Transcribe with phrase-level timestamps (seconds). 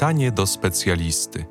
[0.00, 1.44] Pytanie do specjalisty.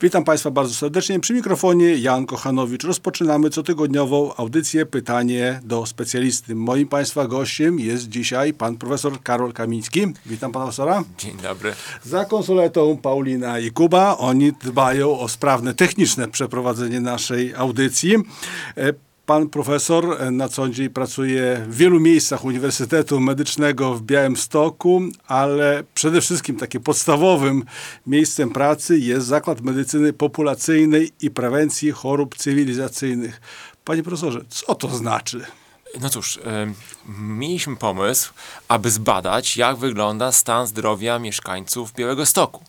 [0.00, 1.20] Witam Państwa bardzo serdecznie.
[1.20, 2.84] Przy mikrofonie Jan Kochanowicz.
[2.84, 6.54] Rozpoczynamy cotygodniową audycję Pytanie do specjalisty.
[6.54, 10.06] Moim Państwa gościem jest dzisiaj pan profesor Karol Kamiński.
[10.26, 11.04] Witam pana profesora.
[11.18, 11.72] Dzień dobry.
[12.02, 14.18] Za konsoletą Paulina i Kuba.
[14.18, 18.16] Oni dbają o sprawne techniczne przeprowadzenie naszej audycji.
[19.30, 25.02] E, Pan profesor e, na co dzień pracuje w wielu miejscach Uniwersytetu Medycznego w Białymstoku,
[25.26, 27.64] ale przede wszystkim takim podstawowym
[28.06, 33.40] miejscem pracy jest Zakład Medycyny Populacyjnej i Prewencji Chorób Cywilizacyjnych.
[33.84, 35.44] Panie profesorze, co to znaczy?
[36.00, 36.40] No cóż, y,
[37.18, 38.32] mieliśmy pomysł,
[38.68, 42.64] aby zbadać, jak wygląda stan zdrowia mieszkańców Białego Stoku.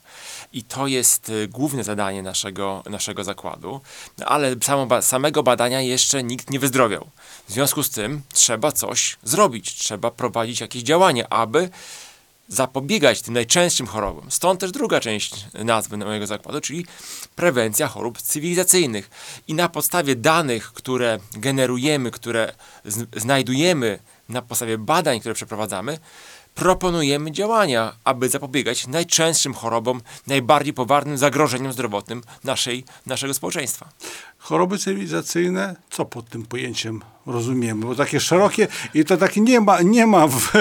[0.53, 3.81] I to jest y, główne zadanie naszego, naszego zakładu,
[4.25, 7.07] ale samo, samego badania jeszcze nikt nie wyzdrowiał.
[7.49, 11.69] W związku z tym trzeba coś zrobić, trzeba prowadzić jakieś działania, aby
[12.51, 14.31] zapobiegać tym najczęstszym chorobom.
[14.31, 16.85] Stąd też druga część nazwy mojego zakładu, czyli
[17.35, 19.09] prewencja chorób cywilizacyjnych.
[19.47, 22.53] I na podstawie danych, które generujemy, które
[23.15, 23.99] znajdujemy
[24.29, 25.99] na podstawie badań, które przeprowadzamy,
[26.55, 33.89] proponujemy działania, aby zapobiegać najczęstszym chorobom, najbardziej poważnym zagrożeniom zdrowotnym naszej, naszego społeczeństwa.
[34.41, 37.85] Choroby cywilizacyjne, co pod tym pojęciem rozumiemy?
[37.85, 40.51] Bo takie szerokie i to takie nie ma, nie ma w,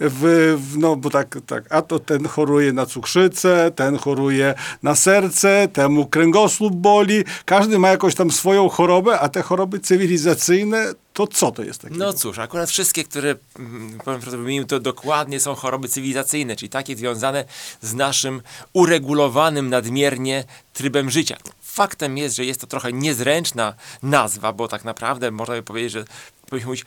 [0.00, 4.94] w, w, no bo tak, tak, a to ten choruje na cukrzycę, ten choruje na
[4.94, 7.24] serce, temu kręgosłup boli.
[7.44, 11.94] Każdy ma jakąś tam swoją chorobę, a te choroby cywilizacyjne to co to jest takie?
[11.94, 16.96] No cóż, akurat wszystkie, które mm, powiem wymienił, to dokładnie są choroby cywilizacyjne, czyli takie
[16.96, 17.44] związane
[17.80, 21.36] z naszym uregulowanym nadmiernie trybem życia.
[21.76, 26.04] Faktem jest, że jest to trochę niezręczna nazwa, bo tak naprawdę można by powiedzieć, że
[26.52, 26.84] mówić,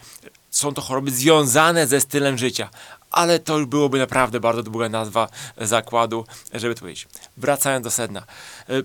[0.50, 2.70] są to choroby związane ze stylem życia,
[3.12, 5.28] ale to już byłoby naprawdę bardzo długa nazwa
[5.58, 7.08] zakładu, żeby to powiedzieć.
[7.38, 8.24] Wracając do sedna
[8.70, 8.82] e,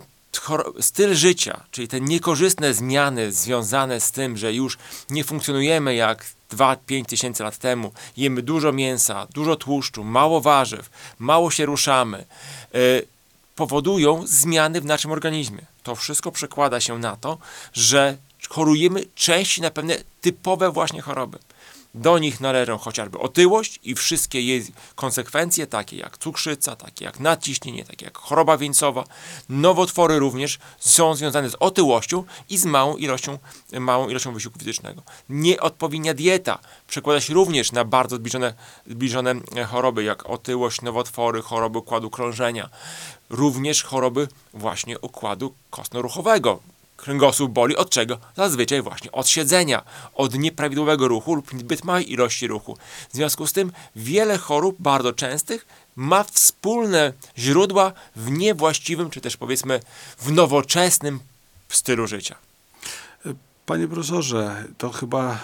[0.80, 4.78] styl życia, czyli te niekorzystne zmiany związane z tym, że już
[5.10, 11.50] nie funkcjonujemy jak 2-5 tysięcy lat temu, jemy dużo mięsa, dużo tłuszczu, mało warzyw, mało
[11.50, 12.24] się ruszamy,
[12.72, 13.06] yy,
[13.56, 15.73] powodują zmiany w naszym organizmie.
[15.84, 17.38] To wszystko przekłada się na to,
[17.72, 18.16] że
[18.48, 21.38] chorujemy częściej na pewne typowe właśnie choroby.
[21.94, 27.84] Do nich należą chociażby otyłość i wszystkie jej konsekwencje, takie jak cukrzyca, takie jak nadciśnienie,
[27.84, 29.04] takie jak choroba wieńcowa.
[29.48, 33.38] Nowotwory również są związane z otyłością i z małą ilością,
[33.72, 35.02] małą ilością wysiłku fizycznego.
[35.28, 36.58] Nieodpowiednia dieta
[36.88, 38.54] przekłada się również na bardzo zbliżone,
[38.86, 39.34] zbliżone
[39.66, 42.68] choroby, jak otyłość, nowotwory, choroby układu krążenia,
[43.34, 46.58] również choroby właśnie układu kostno-ruchowego,
[46.96, 48.18] Kręgosłup boli od czego?
[48.36, 49.82] Zazwyczaj właśnie od siedzenia,
[50.14, 52.76] od nieprawidłowego ruchu lub zbyt małej ilości ruchu.
[53.10, 59.36] W związku z tym wiele chorób, bardzo częstych, ma wspólne źródła w niewłaściwym, czy też
[59.36, 59.80] powiedzmy
[60.18, 61.20] w nowoczesnym
[61.68, 62.36] stylu życia.
[63.66, 65.38] Panie profesorze, to chyba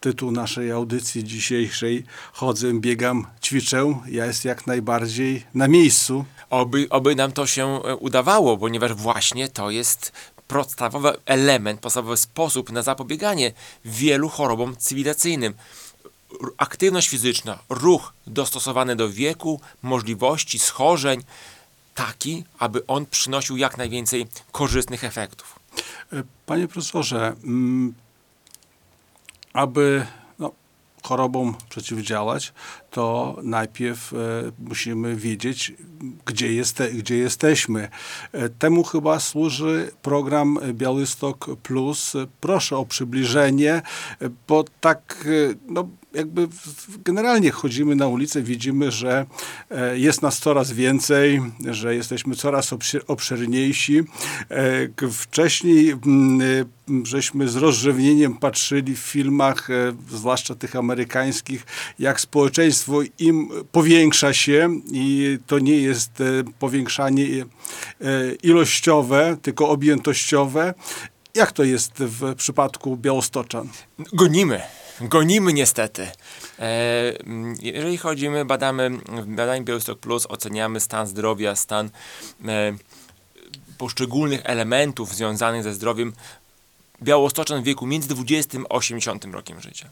[0.00, 2.04] tytuł naszej audycji dzisiejszej.
[2.32, 4.00] Chodzę, biegam, ćwiczę.
[4.08, 6.24] Ja jest jak najbardziej na miejscu.
[6.50, 10.12] Oby, oby nam to się e, udawało, ponieważ właśnie to jest
[10.48, 13.52] podstawowy element, podstawowy sposób na zapobieganie
[13.84, 15.54] wielu chorobom cywilizacyjnym.
[16.56, 21.22] Aktywność fizyczna, ruch dostosowany do wieku, możliwości, schorzeń,
[21.94, 25.58] taki, aby on przynosił jak najwięcej korzystnych efektów.
[26.46, 27.36] Panie profesorze,
[29.52, 30.06] aby
[31.02, 32.52] chorobom przeciwdziałać,
[32.90, 34.16] to najpierw e,
[34.58, 35.72] musimy wiedzieć,
[36.26, 37.88] gdzie, jeste, gdzie jesteśmy.
[38.32, 42.12] E, temu chyba służy program Białystok Plus.
[42.40, 43.82] Proszę o przybliżenie, e,
[44.48, 45.28] bo tak
[45.68, 46.48] no, jakby
[47.04, 49.26] generalnie chodzimy na ulicę, widzimy, że
[49.94, 52.70] jest nas coraz więcej, że jesteśmy coraz
[53.06, 54.02] obszerniejsi.
[55.12, 55.94] Wcześniej
[57.02, 59.68] żeśmy z rozrzewnieniem patrzyli w filmach,
[60.10, 61.66] zwłaszcza tych amerykańskich,
[61.98, 62.79] jak społeczeństwo
[63.18, 66.22] im powiększa się i to nie jest
[66.58, 67.26] powiększanie
[68.42, 70.74] ilościowe, tylko objętościowe.
[71.34, 73.68] Jak to jest w przypadku Białostoczan?
[74.12, 74.60] Gonimy
[75.00, 76.08] gonimy niestety.
[76.58, 76.68] E,
[77.62, 81.90] jeżeli chodzimy, badamy w badaniu Białystok Plus, oceniamy stan zdrowia, stan
[82.48, 82.72] e,
[83.78, 86.12] poszczególnych elementów związanych ze zdrowiem
[87.02, 89.88] Białostoczan w wieku między 20 a 80 rokiem życia.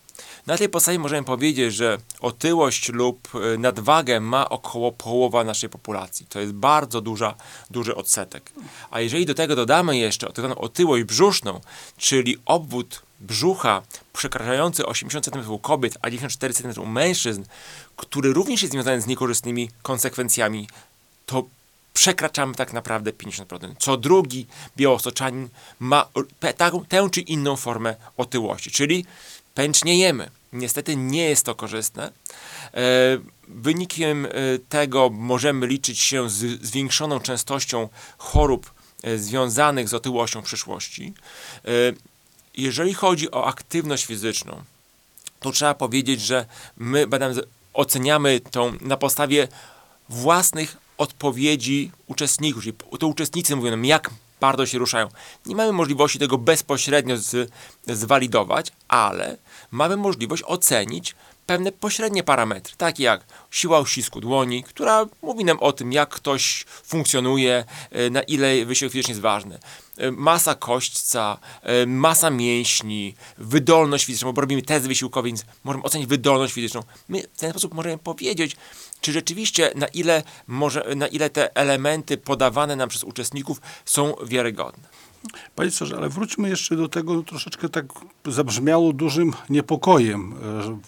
[0.46, 6.26] Na tej podstawie możemy powiedzieć, że otyłość lub e, nadwagę ma około połowa naszej populacji.
[6.26, 7.34] To jest bardzo duża,
[7.70, 8.52] duży odsetek.
[8.90, 11.60] A jeżeli do tego dodamy jeszcze otyłość brzuszną,
[11.96, 13.82] czyli obwód brzucha
[14.12, 17.44] przekraczający 80 cm u kobiet, a 94 cm u mężczyzn,
[17.96, 20.68] który również jest związany z niekorzystnymi konsekwencjami,
[21.26, 21.44] to
[21.98, 23.74] przekraczamy tak naprawdę 50%.
[23.78, 24.46] Co drugi
[24.76, 25.48] białostoczanin
[25.80, 26.08] ma
[26.88, 29.06] tę czy inną formę otyłości, czyli
[29.54, 30.30] pęczniejemy.
[30.52, 32.06] Niestety nie jest to korzystne.
[32.06, 32.10] E,
[33.48, 34.30] wynikiem e,
[34.68, 38.70] tego możemy liczyć się z zwiększoną częstością chorób
[39.02, 41.14] e, związanych z otyłością w przyszłości.
[42.54, 44.62] Jeżeli chodzi o aktywność fizyczną,
[45.40, 46.46] to trzeba powiedzieć, że
[46.76, 47.34] my badamy,
[47.74, 49.48] oceniamy tą na podstawie
[50.08, 54.10] własnych odpowiedzi uczestników, czyli to uczestnicy mówią nam, jak
[54.40, 55.08] bardzo się ruszają.
[55.46, 57.50] Nie mamy możliwości tego bezpośrednio z,
[57.86, 59.36] zwalidować, ale
[59.70, 61.14] mamy możliwość ocenić
[61.48, 66.64] pewne pośrednie parametry, takie jak siła uścisku dłoni, która mówi nam o tym, jak ktoś
[66.84, 69.58] funkcjonuje, e, na ile wysiłek fizyczny jest ważny.
[69.98, 76.08] E, masa kośćca, e, masa mięśni, wydolność fizyczną, bo robimy test wysiłkowy, więc możemy ocenić
[76.08, 76.82] wydolność fizyczną.
[77.08, 78.56] My w ten sposób możemy powiedzieć,
[79.00, 84.88] czy rzeczywiście na ile, może, na ile te elementy podawane nam przez uczestników są wiarygodne.
[85.54, 87.86] Panie Cezarze, ale wróćmy jeszcze do tego, troszeczkę tak
[88.26, 90.34] zabrzmiało dużym niepokojem,
[90.64, 90.78] że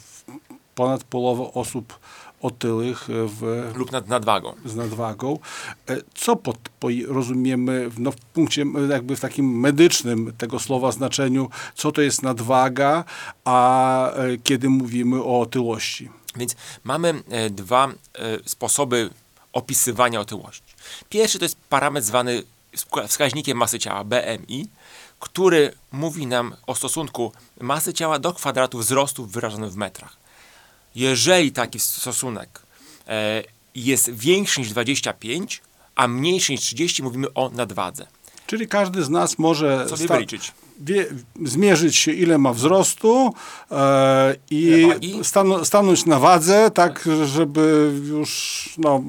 [0.74, 1.98] ponad połowa osób
[2.42, 4.54] otyłych w, lub nad nadwagą.
[4.64, 5.38] z nadwagą.
[5.88, 11.50] E, co pod, po, rozumiemy no, w punkcie jakby w takim medycznym tego słowa znaczeniu,
[11.74, 13.04] co to jest nadwaga,
[13.44, 16.08] a e, kiedy mówimy o otyłości?
[16.36, 17.88] Więc mamy e, dwa
[18.46, 19.10] sposoby
[19.52, 20.74] opisywania otyłości.
[21.08, 22.42] Pierwszy to jest parametr zwany
[23.08, 24.68] wskaźnikiem masy ciała, BMI,
[25.20, 30.16] który mówi nam o stosunku masy ciała do kwadratu wzrostu wyrażonym w metrach.
[30.94, 32.62] Jeżeli taki stosunek
[33.08, 33.42] e,
[33.74, 35.62] jest większy niż 25,
[35.94, 38.06] a mniejszy niż 30, mówimy o nadwadze.
[38.46, 41.06] Czyli każdy z nas może sobie wyliczyć wie,
[41.44, 43.34] zmierzyć się, ile ma wzrostu
[43.70, 44.88] e, i
[45.22, 49.02] stanu, stanąć na wadze, tak, żeby już no,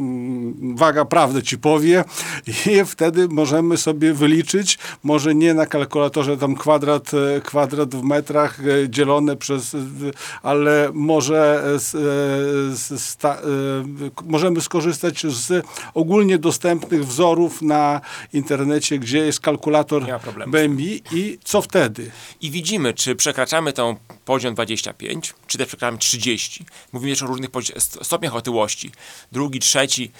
[0.75, 2.03] waga prawdę ci powie.
[2.47, 8.59] I wtedy możemy sobie wyliczyć, może nie na kalkulatorze tam kwadrat, e, kwadrat w metrach
[8.59, 9.75] e, dzielone przez,
[10.43, 13.37] ale może z, sta,
[14.25, 18.01] możemy skorzystać z ogólnie dostępnych wzorów na
[18.33, 20.05] internecie, gdzie jest kalkulator
[20.47, 22.11] BMI i co wtedy?
[22.41, 26.65] I widzimy, czy przekraczamy tą poziom 25, czy też przekraczamy 30.
[26.91, 27.49] Mówimy jeszcze o różnych
[28.01, 28.91] stopniach otyłości.
[29.31, 30.11] Drugi, trzeci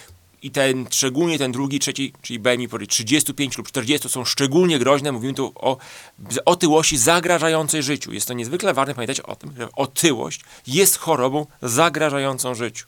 [0.42, 5.12] i ten, szczególnie ten drugi, trzeci, czyli BMI 35 lub 40 są szczególnie groźne.
[5.12, 5.78] Mówimy tu o
[6.46, 8.14] otyłości zagrażającej życiu.
[8.14, 12.86] Jest to niezwykle ważne pamiętać o tym, że otyłość jest chorobą zagrażającą życiu.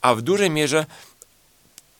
[0.00, 0.86] A w dużej mierze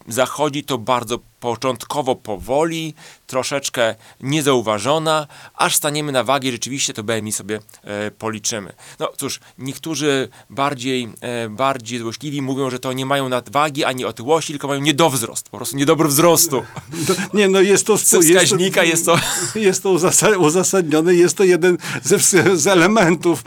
[0.08, 2.94] zachodzi to bardzo początkowo powoli,
[3.26, 8.72] troszeczkę niezauważona, aż staniemy na wagi, rzeczywiście to BMI sobie e, policzymy.
[8.98, 14.52] No cóż, niektórzy bardziej, e, bardziej złośliwi mówią, że to nie mają nadwagi ani otyłości,
[14.52, 16.62] tylko mają niedowzrost, po prostu niedobry wzrostu.
[17.34, 17.98] Nie, no jest to...
[17.98, 19.18] Z wskaźnika jest to...
[19.54, 19.90] Jest to
[20.38, 22.20] uzasadnione, jest to jeden z,
[22.60, 23.44] z elementów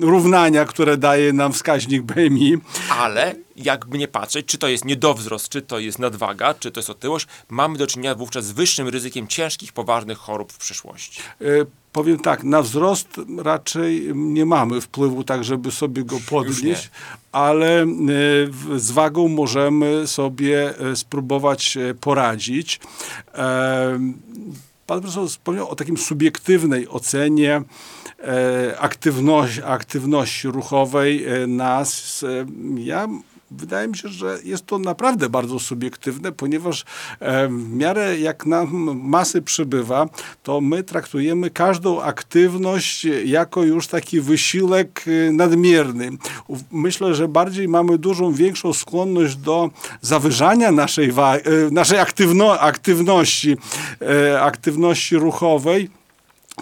[0.00, 2.56] równania, które daje nam wskaźnik BMI.
[2.98, 3.34] Ale
[3.64, 7.26] jakby nie patrzeć, czy to jest niedowzrost, czy to jest nadwaga, czy to jest otyłość,
[7.48, 11.20] mamy do czynienia wówczas z wyższym ryzykiem ciężkich, poważnych chorób w przyszłości.
[11.40, 11.44] E,
[11.92, 13.08] powiem tak, na wzrost
[13.38, 16.90] raczej nie mamy wpływu tak, żeby sobie go podnieść,
[17.32, 17.86] ale e,
[18.76, 22.80] z wagą możemy sobie e, spróbować poradzić.
[24.86, 27.62] Pan profesor wspomniał o takim subiektywnej ocenie
[28.78, 32.24] aktywności, aktywności ruchowej nas.
[32.78, 33.08] Ja
[33.50, 36.84] wydaje mi się, że jest to naprawdę bardzo subiektywne, ponieważ
[37.20, 40.08] e, w miarę jak nam masy przybywa,
[40.42, 46.10] to my traktujemy każdą aktywność jako już taki wysiłek e, nadmierny.
[46.72, 53.56] Myślę, że bardziej mamy dużą, większą skłonność do zawyżania naszej, e, naszej aktywno, aktywności,
[54.40, 55.90] aktywności ruchowej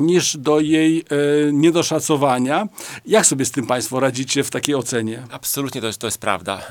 [0.00, 1.04] niż do jej e,
[1.52, 2.68] niedoszacowania.
[3.06, 5.22] Jak sobie z tym Państwo radzicie w takiej ocenie?
[5.30, 6.62] Absolutnie to jest, to jest prawda.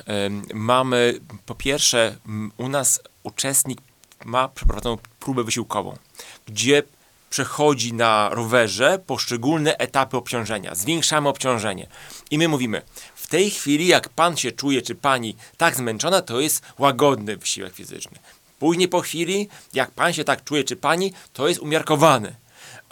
[0.53, 2.17] Mamy, po pierwsze,
[2.57, 3.81] u nas uczestnik
[4.25, 5.97] ma przeprowadzoną próbę wysiłkową,
[6.45, 6.83] gdzie
[7.29, 10.75] przechodzi na rowerze poszczególne etapy obciążenia.
[10.75, 11.87] Zwiększamy obciążenie.
[12.31, 12.81] I my mówimy,
[13.15, 17.73] w tej chwili, jak pan się czuje, czy pani tak zmęczona, to jest łagodny wysiłek
[17.73, 18.19] fizyczny.
[18.59, 22.35] Później po chwili, jak pan się tak czuje, czy pani, to jest umiarkowany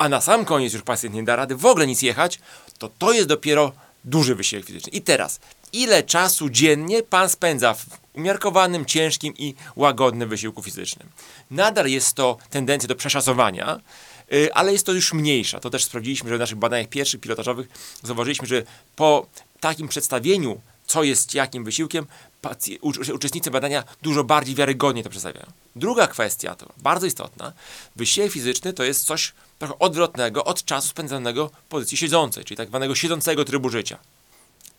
[0.03, 2.39] a na sam koniec już pacjent nie da rady w ogóle nic jechać,
[2.77, 3.71] to to jest dopiero
[4.03, 4.91] duży wysiłek fizyczny.
[4.91, 5.39] I teraz,
[5.73, 11.09] ile czasu dziennie pan spędza w umiarkowanym, ciężkim i łagodnym wysiłku fizycznym?
[11.51, 13.79] Nadal jest to tendencja do przeszacowania,
[14.33, 15.59] y, ale jest to już mniejsza.
[15.59, 17.67] To też sprawdziliśmy, że w naszych badaniach pierwszych pilotażowych
[18.03, 18.63] zauważyliśmy, że
[18.95, 19.27] po
[19.59, 22.05] takim przedstawieniu, co jest jakim wysiłkiem,
[23.13, 25.45] uczestnicy badania dużo bardziej wiarygodnie to przedstawiają.
[25.75, 27.53] Druga kwestia, to bardzo istotna,
[27.95, 29.33] wysiłek fizyczny to jest coś
[29.67, 33.97] trochę odwrotnego od czasu spędzonego w pozycji siedzącej, czyli tak zwanego siedzącego trybu życia.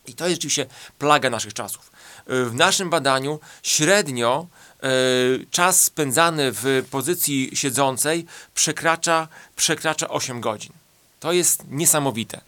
[0.07, 0.65] I to jest rzeczywiście
[0.99, 1.91] plaga naszych czasów.
[2.27, 4.47] W naszym badaniu średnio
[4.83, 10.71] y, czas spędzany w pozycji siedzącej przekracza, przekracza 8 godzin.
[11.19, 12.41] To jest niesamowite.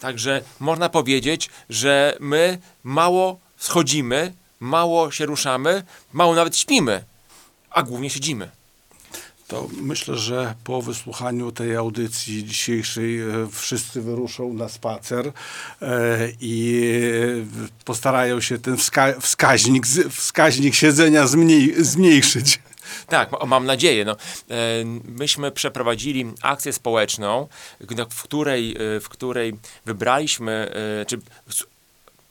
[0.00, 5.82] Także można powiedzieć, że my mało schodzimy, mało się ruszamy,
[6.12, 7.04] mało nawet śpimy,
[7.70, 8.57] a głównie siedzimy.
[9.48, 15.32] To myślę, że po wysłuchaniu tej audycji dzisiejszej e, wszyscy wyruszą na spacer
[15.82, 16.82] e, i
[17.84, 22.60] postarają się ten wska wskaźnik, wskaźnik siedzenia zmniej zmniejszyć.
[23.06, 24.04] Tak, ma- mam nadzieję.
[24.04, 27.48] No, e, myśmy przeprowadzili akcję społeczną,
[28.10, 29.54] w której, w której
[29.86, 30.72] wybraliśmy,
[31.06, 31.18] czy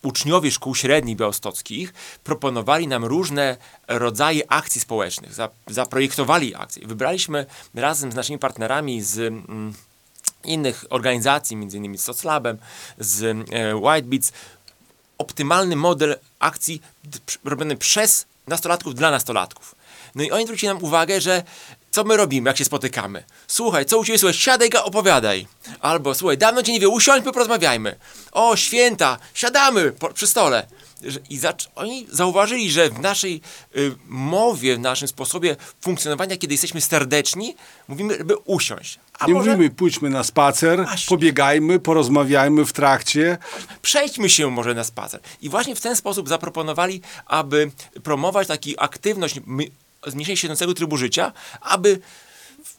[0.07, 6.87] uczniowie szkół średnich białostockich proponowali nam różne rodzaje akcji społecznych, za, zaprojektowali akcje.
[6.87, 7.45] Wybraliśmy
[7.75, 9.73] razem z naszymi partnerami z mm,
[10.43, 12.57] innych organizacji, innymi z Soclabem,
[12.97, 14.31] z e, Whitebeats,
[15.17, 16.81] optymalny model akcji
[17.43, 19.75] robiony przez nastolatków dla nastolatków.
[20.15, 21.43] No i oni zwrócili nam uwagę, że
[21.91, 23.23] co my robimy, jak się spotykamy?
[23.47, 25.47] Słuchaj, co u ciebie słuchaj, siadaj, opowiadaj.
[25.79, 27.95] Albo słuchaj, dawno cię nie wie, usiądźmy, porozmawiajmy.
[28.31, 30.67] O, święta, siadamy po, przy stole.
[31.29, 31.39] I
[31.75, 33.41] oni zauważyli, że w naszej
[33.77, 37.55] y, mowie, w naszym sposobie funkcjonowania, kiedy jesteśmy serdeczni,
[37.87, 38.99] mówimy, żeby usiąść.
[39.19, 41.09] A Nie może mówimy, pójdźmy na spacer, Właśnie.
[41.09, 43.37] pobiegajmy, porozmawiajmy w trakcie.
[43.81, 45.19] przejdźmy się może na spacer.
[45.41, 47.71] I właśnie w ten sposób zaproponowali, aby
[48.03, 49.39] promować taką aktywność
[50.07, 51.99] zmniejszenie siedzącego trybu życia, aby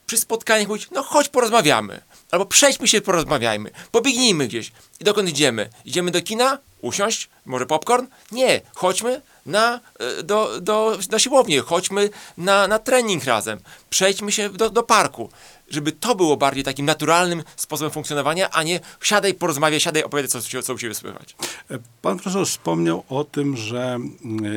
[0.07, 4.73] przy spotkaniach mówić, no chodź porozmawiamy, albo przejdźmy się, porozmawiajmy, pobiegnijmy gdzieś.
[5.01, 5.71] I dokąd idziemy?
[5.85, 6.59] Idziemy do kina?
[6.81, 7.29] Usiąść?
[7.45, 8.07] Może popcorn?
[8.33, 13.61] Nie, chodźmy na, e, do, do, na siłownię, chodźmy na, na trening razem,
[13.91, 15.31] przejdźmy się do, do parku.
[15.71, 20.63] Żeby to było bardziej takim naturalnym sposobem funkcjonowania, a nie siadaj, porozmawiaj, siadaj, opowiadaj, co,
[20.63, 21.37] co u Ciebie słychać.
[21.71, 24.09] E, Pan profesor wspomniał o tym, że mm,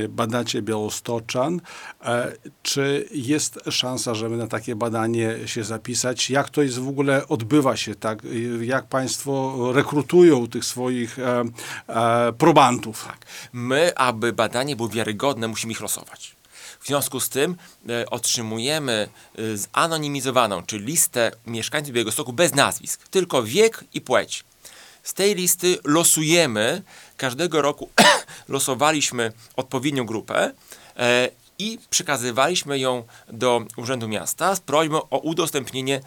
[0.10, 1.62] badacie Białostoczan.
[2.06, 2.32] E,
[2.64, 6.30] Czy jest szansa, żeby na takie badanie się zapisać?
[6.30, 8.20] Jak to jest w ogóle, odbywa się tak?
[8.62, 11.44] Jak państwo rekrutują tych swoich e,
[11.88, 13.06] e, probantów?
[13.08, 13.26] Tak.
[13.54, 16.41] My, aby badanie było wiarygodne, musimy ich losować.
[16.82, 17.56] W związku z tym
[17.90, 19.42] e, otrzymujemy e,
[19.76, 24.44] zanonimizowaną, czyli listę mieszkańców Białegostoku bez nazwisk, tylko wiek i płeć.
[25.04, 26.82] Z tej listy losujemy,
[27.18, 27.90] każdego roku
[28.50, 30.52] losowaliśmy odpowiednią grupę
[30.98, 36.02] e, i przekazywaliśmy ją do Urzędu Miasta z prośbą o udostępnienie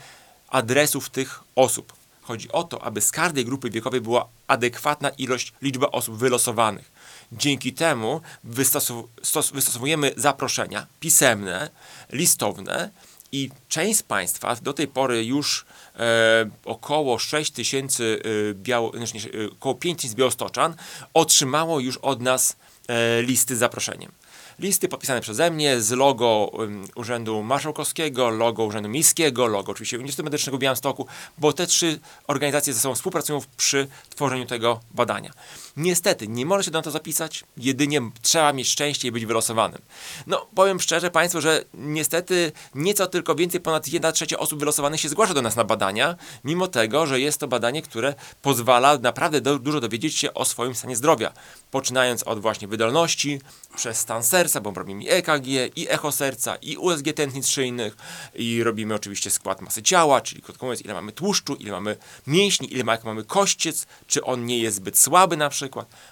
[0.49, 1.93] adresów tych osób.
[2.23, 6.94] Chodzi o to, aby z każdej grupy wiekowej była adekwatna ilość, liczba osób wylosowanych.
[7.39, 11.71] Dzięki temu wystosow- stos- wystosowujemy zaproszenia pisemne,
[12.13, 12.91] listowne
[13.33, 15.65] i część z Państwa do tej pory już
[15.97, 20.75] e, około 6 tysięcy, e, biało, znaczy, e, około 5 tysięcy białostoczan
[21.15, 22.57] otrzymało już od nas
[22.89, 24.13] e, listy z zaproszeniem.
[24.59, 30.25] Listy podpisane przeze mnie z logo um, Urzędu Marszałkowskiego, logo Urzędu Miejskiego, logo oczywiście Uniwersytetu
[30.25, 31.07] Medycznego w Białymstoku,
[31.39, 35.33] bo te trzy organizacje ze sobą współpracują przy tworzeniu tego badania.
[35.77, 39.83] Niestety, nie może się na to zapisać, jedynie trzeba mieć szczęście i być wylosowanym.
[40.27, 45.09] No, powiem szczerze Państwu, że niestety nieco tylko więcej ponad 1 trzecia osób wylosowanych się
[45.09, 49.59] zgłasza do nas na badania, mimo tego, że jest to badanie, które pozwala naprawdę do,
[49.59, 51.33] dużo dowiedzieć się o swoim stanie zdrowia.
[51.71, 53.41] Poczynając od właśnie wydolności,
[53.77, 57.97] przez stan serca, bo robimy EKG, i echo serca, i USG tętnic szyjnych,
[58.35, 62.73] i robimy oczywiście skład masy ciała, czyli krótko mówiąc, ile mamy tłuszczu, ile mamy mięśni,
[62.75, 65.64] ile mamy kościec, czy on nie jest zbyt słaby na przykład.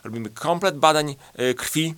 [0.04, 1.94] Robimy komplet badań e, krwi,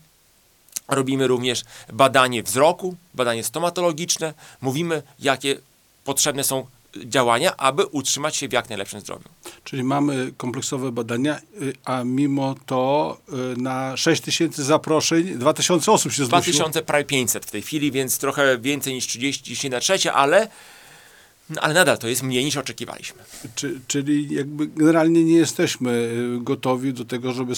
[0.89, 4.35] Robimy również badanie wzroku, badanie stomatologiczne.
[4.61, 5.57] Mówimy, jakie
[6.05, 9.29] potrzebne są działania, aby utrzymać się w jak najlepszym zdrowiu.
[9.65, 13.17] Czyli mamy kompleksowe badania, y, a mimo to
[13.55, 16.55] y, na 6 tysięcy zaproszeń 2000 osób się zgłosiło.
[16.55, 20.49] 2000, prawie 500 w tej chwili, więc trochę więcej niż 30 na trzecie, ale,
[21.51, 23.23] no, ale nadal to jest mniej niż oczekiwaliśmy.
[23.55, 27.55] Czy, czyli jakby generalnie nie jesteśmy y, gotowi do tego, żeby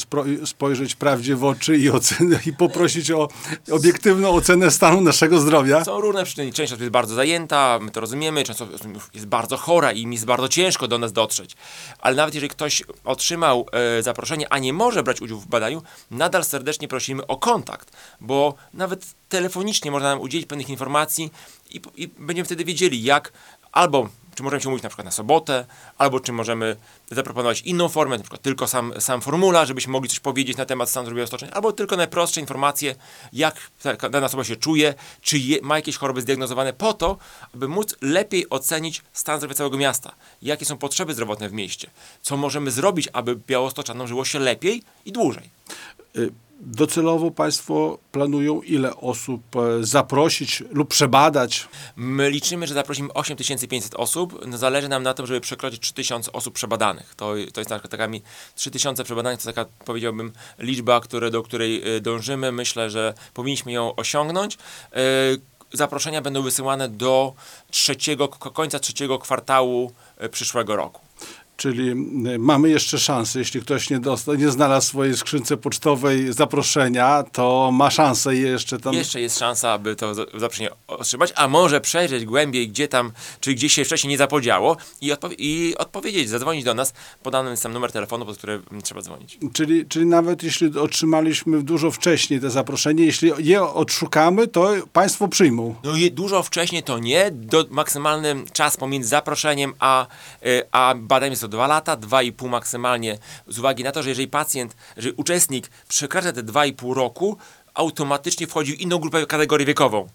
[0.46, 3.28] spojrzeć prawdzie w oczy i, ocenę, i poprosić o
[3.70, 5.84] obiektywną ocenę stanu naszego zdrowia.
[5.84, 6.52] Są różne przyczyny.
[6.52, 10.16] Część osób jest bardzo zajęta, my to rozumiemy, część osób jest bardzo chora i mi
[10.16, 11.56] jest bardzo ciężko do nas dotrzeć.
[11.98, 16.44] Ale nawet jeżeli ktoś otrzymał e, zaproszenie, a nie może brać udziału w badaniu, nadal
[16.44, 21.30] serdecznie prosimy o kontakt, bo nawet telefonicznie można nam udzielić pewnych informacji
[21.70, 23.32] i, i będziemy wtedy wiedzieli, jak
[23.76, 25.66] albo czy możemy się umówić na przykład na sobotę,
[25.98, 26.76] albo czy możemy
[27.10, 30.90] zaproponować inną formę, na przykład tylko sam, sam formularz, żebyśmy mogli coś powiedzieć na temat
[30.90, 32.94] stanu zdrowia otoczenia, albo tylko najprostsze informacje,
[33.32, 33.70] jak
[34.10, 37.16] dana osoba się czuje, czy je, ma jakieś choroby zdiagnozowane, po to,
[37.54, 41.90] aby móc lepiej ocenić stan zdrowia całego miasta, jakie są potrzeby zdrowotne w mieście,
[42.22, 45.50] co możemy zrobić, aby białostoczanom żyło się lepiej i dłużej.
[46.16, 51.68] Y, Docelowo Państwo planują ile osób e, zaprosić lub przebadać?
[51.96, 54.25] My liczymy, że zaprosimy 8500 osób.
[54.46, 57.14] No, zależy nam na tym, żeby przekroczyć 3000 osób przebadanych.
[57.14, 58.08] To, to jest taka, taka
[58.54, 62.52] 3000 przebadanych, to taka powiedziałbym liczba, które, do której y, dążymy.
[62.52, 64.54] Myślę, że powinniśmy ją osiągnąć.
[64.54, 65.40] Y,
[65.72, 67.32] Zaproszenia będą wysyłane do
[67.70, 69.92] trzeciego, ko- końca trzeciego kwartału
[70.24, 71.05] y, przyszłego roku.
[71.56, 76.32] Czyli y, mamy jeszcze szansę, jeśli ktoś nie, dostał, nie znalazł w swojej skrzynce pocztowej
[76.32, 78.94] zaproszenia, to ma szansę jeszcze tam...
[78.94, 83.54] Jeszcze jest szansa, aby to za- zaproszenie otrzymać, a może przejrzeć głębiej, gdzie tam, czy
[83.54, 86.92] gdzieś się wcześniej nie zapodziało i, odpowie- i odpowiedzieć, zadzwonić do nas.
[87.22, 89.38] Podany jest tam numer telefonu, pod który mm, trzeba dzwonić.
[89.52, 95.74] Czyli, czyli nawet jeśli otrzymaliśmy dużo wcześniej te zaproszenie, jeśli je odszukamy, to Państwo przyjmą.
[95.84, 100.06] No i dużo wcześniej to nie, do, maksymalny czas pomiędzy zaproszeniem a,
[100.46, 104.28] y, a badaniem jest to 2 lata, 2,5 maksymalnie, z uwagi na to, że jeżeli
[104.28, 107.36] pacjent, jeżeli uczestnik przekracza te 2,5 roku,
[107.74, 110.06] automatycznie wchodzi w inną grupę, kategorię wiekową.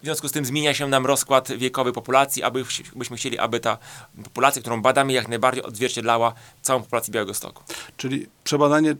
[0.00, 2.64] W związku z tym zmienia się nam rozkład wiekowy populacji, aby,
[2.96, 3.78] byśmy chcieli, aby ta
[4.24, 7.62] populacja, którą badamy, jak najbardziej odzwierciedlała całą populację Białego Stoku.
[7.96, 8.96] Czyli przebadanie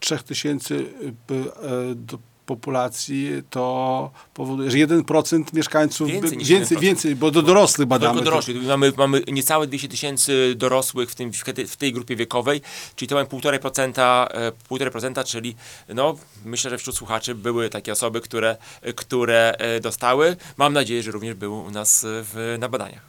[0.00, 0.84] 3000 y,
[1.30, 2.18] e, do
[2.54, 6.80] populacji to powoduje, że 1% mieszkańców Więcej by- więcej, 1%.
[6.80, 8.22] więcej, bo do dorosłych badamy.
[8.66, 11.32] Mamy, mamy niecałe 200 tysięcy dorosłych w, tym,
[11.68, 12.60] w tej- grupie wiekowej,
[12.96, 15.56] czyli to mamy 1,5%, e, 1,5%, czyli
[15.88, 18.56] no, myślę, że wśród słuchaczy były takie osoby, które,
[18.96, 20.36] które e, dostały.
[20.56, 23.02] Mam nadzieję, że również były u nas e, w, na badaniach.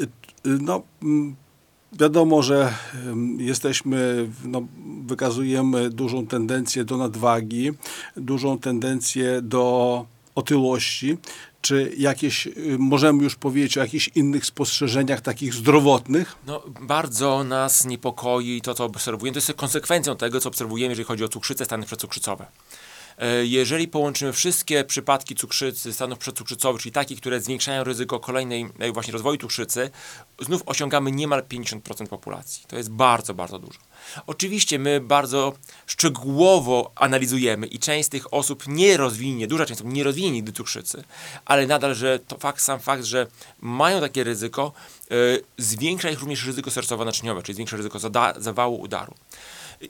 [0.00, 0.08] Y,
[0.44, 1.36] No, mm,
[1.92, 2.74] wiadomo, że
[3.38, 4.62] jesteśmy, no,
[5.04, 7.72] wykazujemy dużą tendencję do nadwagi,
[8.16, 11.16] dużą tendencję do otyłości.
[11.62, 16.36] Czy jakieś, y, możemy już powiedzieć o jakichś innych spostrzeżeniach takich zdrowotnych?
[16.46, 19.34] No, bardzo nas niepokoi to, co obserwujemy.
[19.34, 22.46] To jest konsekwencją tego, co obserwujemy, jeżeli chodzi o cukrzycę, stany przedcukrzycowe.
[23.20, 28.92] E, Jeżeli połączymy wszystkie przypadki cukrzycy, stanów przedcukrzycowych, czyli takie, które zwiększają ryzyko kolejnej e,
[28.92, 29.90] właśnie rozwoju cukrzycy,
[30.40, 32.64] znów osiągamy niemal 50% populacji.
[32.68, 33.78] To jest bardzo, bardzo dużo.
[34.26, 35.52] Oczywiście my bardzo
[35.86, 40.52] szczegółowo analizujemy i część z tych osób nie rozwinie, duża część osób nie rozwinie nigdy
[40.52, 41.04] cukrzycy,
[41.44, 43.26] ale nadal, że to fakt, sam fakt, że
[43.60, 44.72] mają takie ryzyko,
[45.10, 45.14] e,
[45.58, 47.98] zwiększa ich również ryzyko sercowo-naczyniowe, czyli zwiększa ryzyko
[48.36, 49.14] zawału udaru.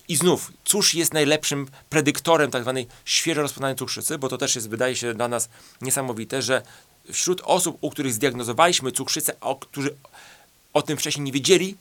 [0.09, 4.68] I znów, cóż jest najlepszym predyktorem tak zwanej świeżo rozpoznanej cukrzycy, bo to też jest,
[4.68, 5.48] wydaje się dla nas
[5.81, 6.62] niesamowite, że
[7.12, 9.96] wśród osób, u których zdiagnozowaliśmy cukrzycę, a którzy
[10.72, 11.76] o tym wcześniej nie wiedzieli,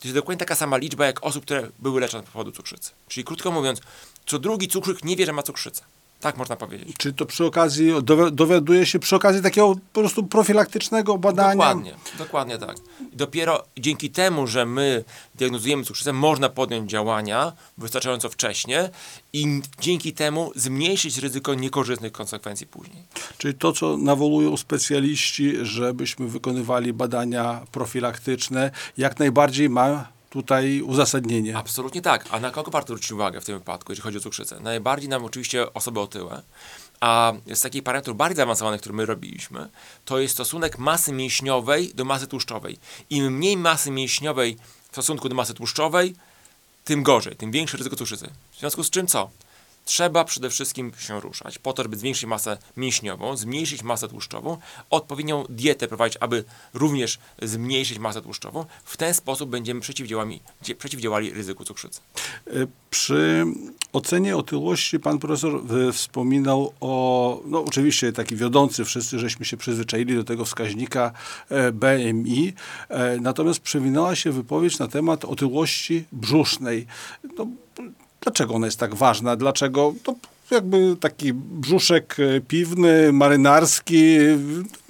[0.00, 2.90] to jest dokładnie taka sama liczba jak osób, które były leczone z powodu cukrzycy.
[3.08, 3.80] Czyli krótko mówiąc,
[4.26, 5.82] co drugi cukrzyk nie wie, że ma cukrzycę.
[6.20, 6.96] Tak można powiedzieć.
[6.98, 11.50] Czy to przy okazji, dowi- dowiaduje się przy okazji takiego po prostu profilaktycznego badania?
[11.52, 12.76] Dokładnie, dokładnie tak.
[13.12, 15.04] I dopiero dzięki temu, że my
[15.34, 18.90] diagnozujemy cukrzycę, można podjąć działania wystarczająco wcześnie
[19.32, 23.02] i dzięki temu zmniejszyć ryzyko niekorzystnych konsekwencji później.
[23.38, 31.56] Czyli to, co nawołują specjaliści, żebyśmy wykonywali badania profilaktyczne, jak najbardziej ma tutaj uzasadnienie.
[31.56, 32.26] Absolutnie tak.
[32.30, 34.60] A na kogo warto zwrócić uwagę w tym wypadku, jeżeli chodzi o cukrzycę?
[34.60, 36.42] Najbardziej nam oczywiście osoby otyłe,
[37.00, 39.68] a z takich parametrów bardziej zaawansowanych, które my robiliśmy,
[40.04, 42.78] to jest stosunek masy mięśniowej do masy tłuszczowej.
[43.10, 46.14] Im mniej masy mięśniowej w stosunku do masy tłuszczowej,
[46.84, 48.30] tym gorzej, tym większe ryzyko cukrzycy.
[48.52, 49.30] W związku z czym co?
[49.90, 54.58] Trzeba przede wszystkim się ruszać po to, żeby zwiększyć masę mięśniową, zmniejszyć masę tłuszczową,
[54.90, 58.64] odpowiednią dietę prowadzić, aby również zmniejszyć masę tłuszczową.
[58.84, 60.40] W ten sposób będziemy przeciwdziałali,
[60.78, 62.00] przeciwdziałali ryzyku cukrzycy.
[62.46, 63.44] Y, Przy
[63.92, 70.14] ocenie otyłości pan profesor y, wspominał o, no oczywiście taki wiodący, wszyscy żeśmy się przyzwyczaili
[70.14, 71.12] do tego wskaźnika
[71.48, 72.52] e, BMI,
[72.88, 76.86] e, natomiast przewinęła się wypowiedź na temat otyłości brzusznej.
[77.38, 77.46] No,
[78.20, 79.36] dlaczego ona jest tak ważna?
[79.36, 80.14] Dlaczego to
[80.50, 84.18] jakby taki brzuszek e, piwny, marynarski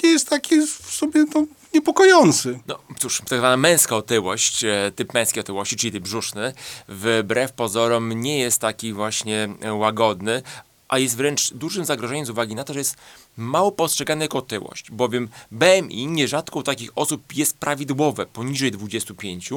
[0.03, 2.59] nie jest taki w sobie no, niepokojący?
[2.67, 6.53] No cóż, tak zwana męska otyłość, e, typ męskiej otyłości, czyli typ brzuszny,
[6.89, 10.43] wbrew pozorom nie jest taki właśnie łagodny,
[10.91, 12.97] a jest wręcz dużym zagrożeniem z uwagi na to, że jest
[13.37, 19.51] mało postrzegany jako otyłość, bowiem BMI nierzadko u takich osób jest prawidłowe, poniżej 25,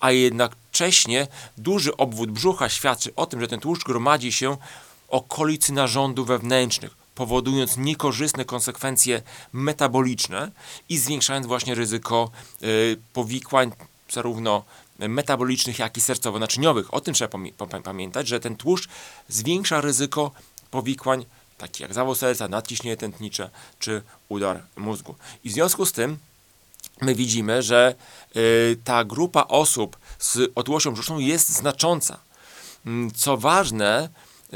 [0.00, 1.26] a jednocześnie
[1.58, 4.56] duży obwód brzucha świadczy o tym, że ten tłuszcz gromadzi się
[5.08, 9.22] okolicy narządów wewnętrznych, powodując niekorzystne konsekwencje
[9.52, 10.50] metaboliczne
[10.88, 12.30] i zwiększając właśnie ryzyko
[12.62, 13.72] y, powikłań
[14.12, 14.64] zarówno
[15.08, 16.84] metabolicznych, jak i sercowo-naczyniowych.
[16.90, 17.38] O tym trzeba
[17.84, 18.88] pamiętać, że ten tłuszcz
[19.28, 20.30] zwiększa ryzyko
[20.70, 21.26] powikłań
[21.58, 25.14] takich jak zawał serca, nadciśnienie tętnicze czy udar mózgu.
[25.44, 26.18] I w związku z tym
[27.00, 27.94] my widzimy, że
[28.36, 32.20] y, ta grupa osób z otyłością brzuszną jest znacząca.
[32.86, 34.08] Mm, co ważne,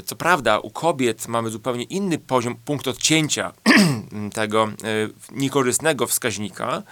[0.04, 3.52] co prawda u kobiet mamy zupełnie inny poziom, punkt odcięcia
[4.34, 6.82] tego y, niekorzystnego wskaźnika,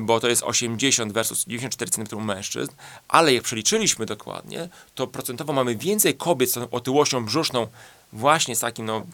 [0.00, 2.72] bo to jest 80 versus 94 cm mężczyzn,
[3.08, 7.66] ale jak przeliczyliśmy dokładnie, to procentowo mamy więcej kobiet z otyłością brzuszną
[8.12, 9.06] właśnie z takim no,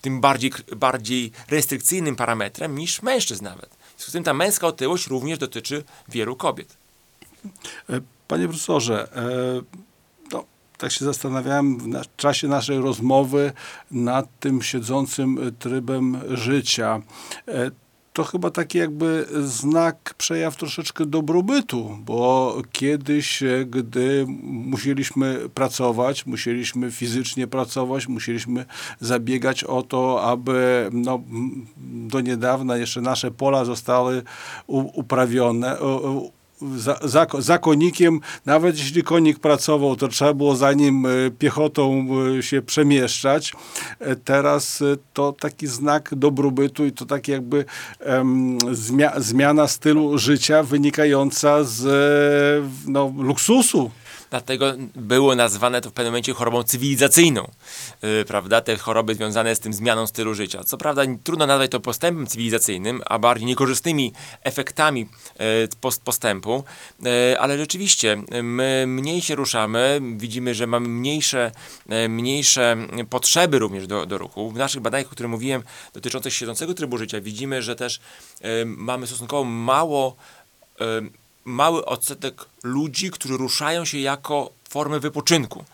[0.00, 3.70] tym bardziej, bardziej restrykcyjnym parametrem niż mężczyzn nawet.
[3.70, 6.76] W związku z tym ta męska otyłość również dotyczy wielu kobiet.
[7.90, 9.22] E, panie profesorze, e,
[10.32, 10.44] no,
[10.78, 13.52] tak się zastanawiałem w czasie naszej rozmowy
[13.90, 17.02] nad tym siedzącym trybem życia.
[18.12, 26.90] To chyba taki jakby znak, przejaw troszeczkę dobrobytu, bo kiedyś, e, gdy musieliśmy pracować, musieliśmy
[26.90, 28.64] fizycznie pracować, musieliśmy
[29.00, 31.22] zabiegać o to, aby no,
[32.10, 34.22] do niedawna jeszcze nasze pola zostały
[34.66, 35.76] uprawione,
[36.76, 42.06] za, za, za, konikiem, nawet jeśli konik pracował, to trzeba było za nim e, piechotą
[42.38, 43.52] e, się przemieszczać.
[44.00, 47.64] E, teraz to taki znak dobrobytu i to tak jakby
[48.06, 51.84] um, zmia zmiana stylu życia wynikająca z
[52.86, 53.90] no, luksusu
[54.30, 57.50] dlatego było nazwane to w pewnym momencie chorobą cywilizacyjną,
[58.02, 60.64] yy, prawda, te choroby związane z tym zmianą stylu życia.
[60.64, 64.12] Co prawda trudno nazwać to postępem cywilizacyjnym, a bardziej niekorzystnymi
[64.42, 65.00] efektami
[65.38, 65.46] yy,
[65.80, 66.64] post postępu,
[67.02, 71.52] yy, ale rzeczywiście my mniej się ruszamy, widzimy, że mamy mniejsze,
[71.88, 72.76] yy, mniejsze
[73.10, 74.50] potrzeby również do, do ruchu.
[74.50, 75.62] W naszych badaniach, o których mówiłem,
[75.94, 78.00] dotyczących siedzącego trybu życia, widzimy, że też
[78.40, 80.16] yy, mamy stosunkowo mało
[80.80, 85.64] yy, mały odsetek ludzi, którzy ruszają się jako formę wypoczynku.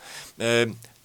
[0.41, 0.43] E,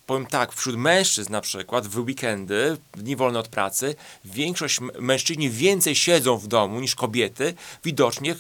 [0.06, 3.95] powiem tak, wśród mężczyzn na przykład w weekendy, dni wolne od pracy,
[4.26, 8.38] większość mężczyźni więcej siedzą w domu niż kobiety, widocznie e,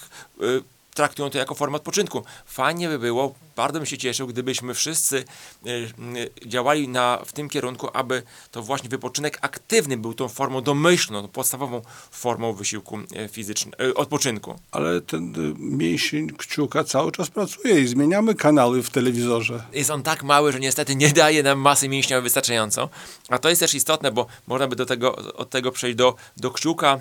[0.93, 2.23] traktują to jako formę odpoczynku.
[2.45, 5.23] Fajnie by było, bardzo bym się cieszył, gdybyśmy wszyscy
[5.65, 10.61] y, y, działali na, w tym kierunku, aby to właśnie wypoczynek aktywny był tą formą
[10.61, 14.59] domyślną, podstawową formą wysiłku y, fizycznego, odpoczynku.
[14.71, 19.63] Ale ten mięsień kciuka cały czas pracuje i zmieniamy kanały w telewizorze.
[19.73, 22.89] Jest on tak mały, że niestety nie daje nam masy mięśnia wystarczająco.
[23.29, 26.51] A to jest też istotne, bo można by do tego, od tego przejść do, do
[26.51, 26.99] kciuka,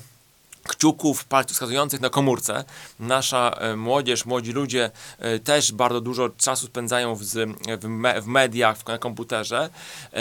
[0.69, 2.65] kciuków, palców wskazujących na komórce.
[3.01, 7.23] Nasza e, młodzież, młodzi ludzie e, też bardzo dużo czasu spędzają w,
[7.81, 9.71] w, me, w mediach, w, na komputerze.
[10.13, 10.21] E,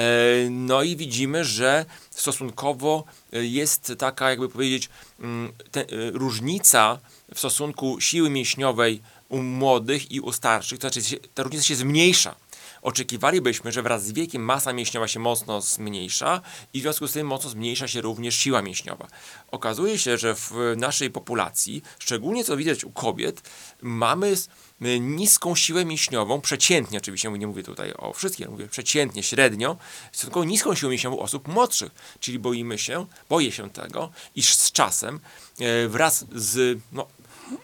[0.49, 6.99] no i widzimy, że stosunkowo jest taka, jakby powiedzieć, mm, te, różnica
[7.35, 12.35] w stosunku siły mięśniowej u młodych i u starszych, to znaczy ta różnica się zmniejsza
[12.81, 16.41] oczekiwalibyśmy, że wraz z wiekiem masa mięśniowa się mocno zmniejsza
[16.73, 19.07] i w związku z tym mocno zmniejsza się również siła mięśniowa.
[19.51, 23.41] Okazuje się, że w naszej populacji, szczególnie co widać u kobiet,
[23.81, 24.35] mamy
[24.99, 29.77] niską siłę mięśniową, przeciętnie oczywiście, nie mówię tutaj o wszystkich, mówię przeciętnie, średnio,
[30.11, 35.19] stosunkowo niską siłę mięśniową osób młodszych, czyli boimy się, boję się tego, iż z czasem
[35.59, 37.07] e, wraz z no,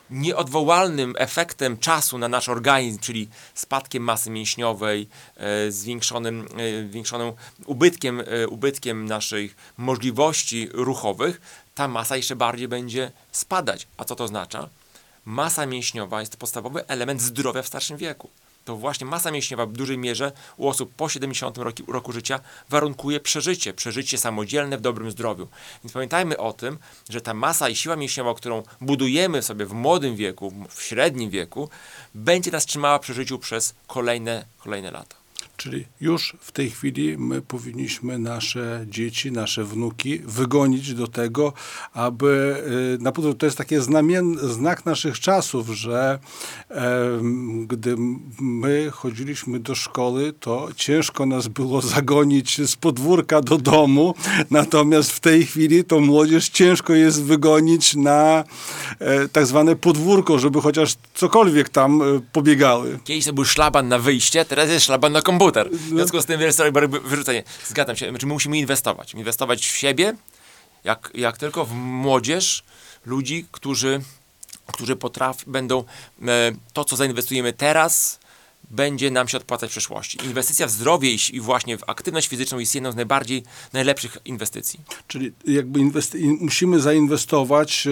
[0.09, 7.33] nieodwołalnym efektem czasu na nasz organizm, czyli spadkiem masy mięśniowej, e, zwiększonym, e, zwiększonym
[7.65, 11.41] ubytkiem, e, ubytkiem naszych możliwości ruchowych,
[11.75, 13.87] ta masa jeszcze bardziej będzie spadać.
[13.97, 14.69] A co to oznacza?
[15.25, 18.29] Masa mięśniowa jest podstawowy element zdrowia w starszym wieku
[18.65, 23.19] to właśnie masa mięśniowa w dużej mierze u osób po 70 roku, roku życia warunkuje
[23.19, 25.47] przeżycie, przeżycie samodzielne w dobrym zdrowiu.
[25.83, 26.77] Więc pamiętajmy o tym,
[27.09, 31.69] że ta masa i siła mięśniowa, którą budujemy sobie w młodym wieku, w średnim wieku,
[32.15, 35.15] będzie nas trzymała przy życiu przez kolejne, kolejne lata.
[35.57, 41.53] Czyli już w tej chwili my powinniśmy nasze dzieci, nasze wnuki wygonić do tego,
[41.93, 42.63] aby
[42.99, 43.75] y, na to jest taki
[44.41, 46.19] znak naszych czasów, że
[46.71, 47.21] e,
[47.67, 47.95] gdy
[48.39, 54.15] my chodziliśmy do szkoły, to ciężko nas było zagonić z podwórka do domu,
[54.51, 58.43] natomiast w tej chwili to młodzież ciężko jest wygonić na
[58.99, 62.99] e, tak zwane podwórko, żeby chociaż cokolwiek tam e, pobiegały.
[63.03, 65.71] Kiedyś to był szlaban na wyjście, teraz jest szlaban na komputer komputer.
[65.71, 66.39] W związku z tym
[67.03, 67.43] wyrzucenie.
[67.67, 69.13] Zgadzam się, znaczy my musimy inwestować.
[69.13, 70.15] Inwestować w siebie,
[70.83, 72.63] jak, jak tylko w młodzież,
[73.05, 74.01] ludzi, którzy,
[74.67, 78.19] którzy potrafią, będą e, to, co zainwestujemy teraz,
[78.71, 80.17] będzie nam się odpłacać w przyszłości.
[80.25, 84.79] Inwestycja w zdrowie i właśnie w aktywność fizyczną jest jedną z najbardziej, najlepszych inwestycji.
[85.07, 85.79] Czyli jakby
[86.39, 87.91] musimy zainwestować e,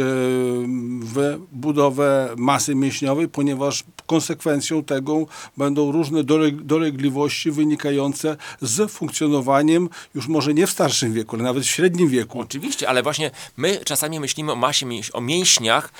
[1.01, 5.25] w budowę masy mięśniowej, ponieważ konsekwencją tego
[5.57, 11.67] będą różne dolegliwości wynikające z funkcjonowaniem już może nie w starszym wieku, ale nawet w
[11.67, 12.39] średnim wieku.
[12.39, 15.93] Oczywiście, ale właśnie my czasami myślimy o masie, o mięśniach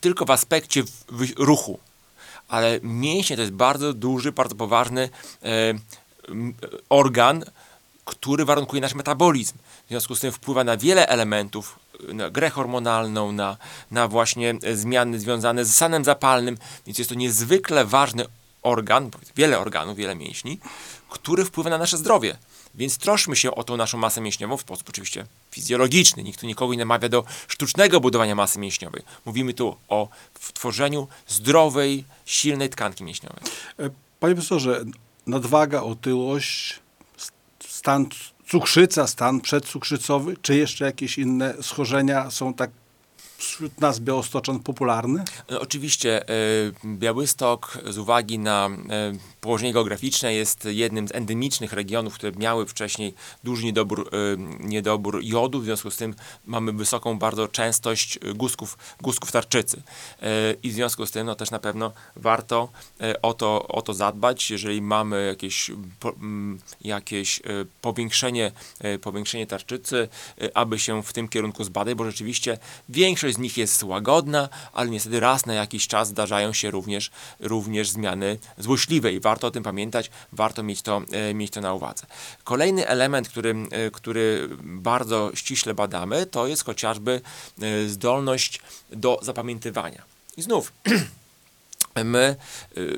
[0.00, 0.82] tylko w aspekcie
[1.36, 1.78] ruchu
[2.50, 5.08] ale mięśnie to jest bardzo duży, bardzo poważny
[5.42, 5.48] e,
[6.88, 7.44] organ,
[8.04, 9.54] który warunkuje nasz metabolizm.
[9.86, 13.56] W związku z tym wpływa na wiele elementów, na grę hormonalną, na,
[13.90, 18.24] na właśnie zmiany związane z stanem zapalnym, więc jest to niezwykle ważny
[18.62, 20.58] organ, wiele organów, wiele mięśni,
[21.08, 22.36] który wpływa na nasze zdrowie.
[22.74, 26.22] Więc troszmy się o tą naszą masę mięśniową w sposób oczywiście fizjologiczny.
[26.22, 29.02] Nikt tu nikogo nie namawia do sztucznego budowania masy mięśniowej.
[29.24, 30.08] Mówimy tu o
[30.54, 33.42] tworzeniu zdrowej, silnej tkanki mięśniowej.
[33.78, 34.84] E, panie profesorze,
[35.26, 36.80] nadwaga, otyłość,
[37.68, 38.06] stan
[38.50, 42.70] cukrzyca, stan przedcukrzycowy, czy jeszcze jakieś inne schorzenia są tak
[43.40, 45.24] wśród nas Białostoczan popularny?
[45.50, 52.14] No, oczywiście y, Białystok z uwagi na y, położenie geograficzne jest jednym z endemicznych regionów,
[52.14, 56.14] które miały wcześniej duży niedobór, y, niedobór jodu, w związku z tym
[56.46, 59.76] mamy wysoką bardzo częstość guzków, guzków tarczycy.
[59.76, 62.68] Y, I w związku z tym no, też na pewno warto
[63.02, 66.12] y, o, to, o to zadbać, jeżeli mamy jakieś, po,
[66.80, 67.42] jakieś
[67.80, 68.52] powiększenie,
[69.00, 70.08] powiększenie tarczycy,
[70.54, 75.20] aby się w tym kierunku zbadać, bo rzeczywiście większość z nich jest łagodna, ale niestety
[75.20, 80.10] raz na jakiś czas zdarzają się również, również zmiany złośliwe i warto o tym pamiętać,
[80.32, 82.06] warto mieć to, e, mieć to na uwadze.
[82.44, 87.20] Kolejny element, który, e, który bardzo ściśle badamy, to jest chociażby
[87.62, 88.60] e, zdolność
[88.92, 90.02] do zapamiętywania.
[90.36, 90.72] I znów,
[92.14, 92.36] my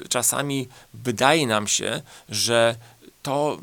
[0.08, 2.76] czasami wydaje nam się, że
[3.22, 3.58] to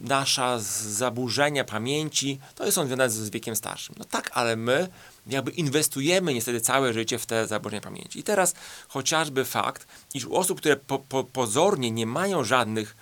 [0.00, 0.58] nasza
[1.02, 3.94] zaburzenia pamięci to są związane z wiekiem starszym.
[3.98, 4.88] No tak, ale my
[5.28, 8.18] jakby inwestujemy niestety całe życie w te zaburzenia pamięci.
[8.18, 8.54] I teraz
[8.88, 12.96] chociażby fakt, iż u osób, które po, po, pozornie nie mają żadnych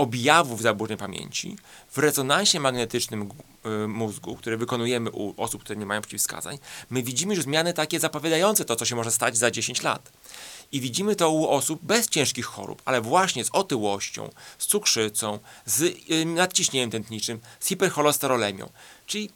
[0.00, 1.56] objawów zaburzeń pamięci,
[1.90, 3.28] w rezonansie magnetycznym
[3.84, 6.58] y, mózgu, który wykonujemy u osób, które nie mają przeciwwskazań,
[6.90, 10.12] my widzimy już zmiany takie zapowiadające to, co się może stać za 10 lat.
[10.72, 15.82] I widzimy to u osób bez ciężkich chorób, ale właśnie z otyłością, z cukrzycą, z
[15.82, 18.70] y, nadciśnieniem tętniczym, z hipercholesterolemią.
[19.06, 19.30] Czyli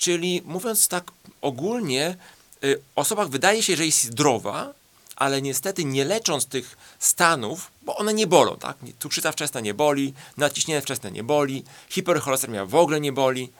[0.00, 1.10] Czyli mówiąc tak
[1.40, 2.16] ogólnie,
[2.64, 4.74] y, osoba wydaje się, że jest zdrowa,
[5.16, 8.76] ale niestety nie lecząc tych stanów, bo one nie bolą, tak?
[9.02, 13.52] Cukrzyca wczesna nie boli, nadciśnienie wczesne nie boli, hipercholesteremia w ogóle nie boli,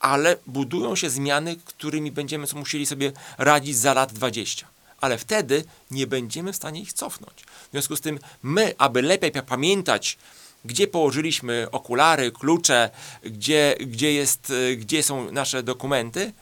[0.00, 4.66] ale budują się zmiany, którymi będziemy musieli sobie radzić za lat 20.
[5.00, 7.42] Ale wtedy nie będziemy w stanie ich cofnąć.
[7.68, 10.18] W związku z tym my, aby lepiej pamiętać
[10.64, 12.90] gdzie położyliśmy okulary, klucze,
[13.24, 16.32] gdzie, gdzie, jest, e, gdzie są nasze dokumenty,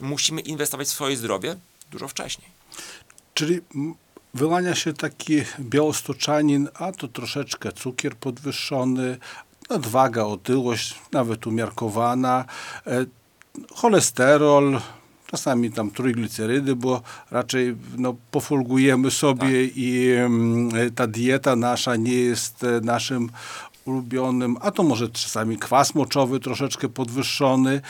[0.00, 1.56] musimy inwestować w swoje zdrowie
[1.90, 2.48] dużo wcześniej.
[3.34, 3.60] Czyli
[4.34, 9.18] wyłania się taki białostoczanin, a to troszeczkę cukier podwyższony,
[9.70, 12.44] nadwaga, otyłość, nawet umiarkowana,
[12.86, 13.06] e,
[13.74, 14.80] cholesterol,
[15.26, 19.76] czasami tam trójglicerydy, bo raczej no, pofolgujemy sobie tak.
[19.76, 23.30] i mm, ta dieta nasza nie jest e, naszym
[23.84, 27.80] ulubionym, a to może czasami kwas moczowy troszeczkę podwyższony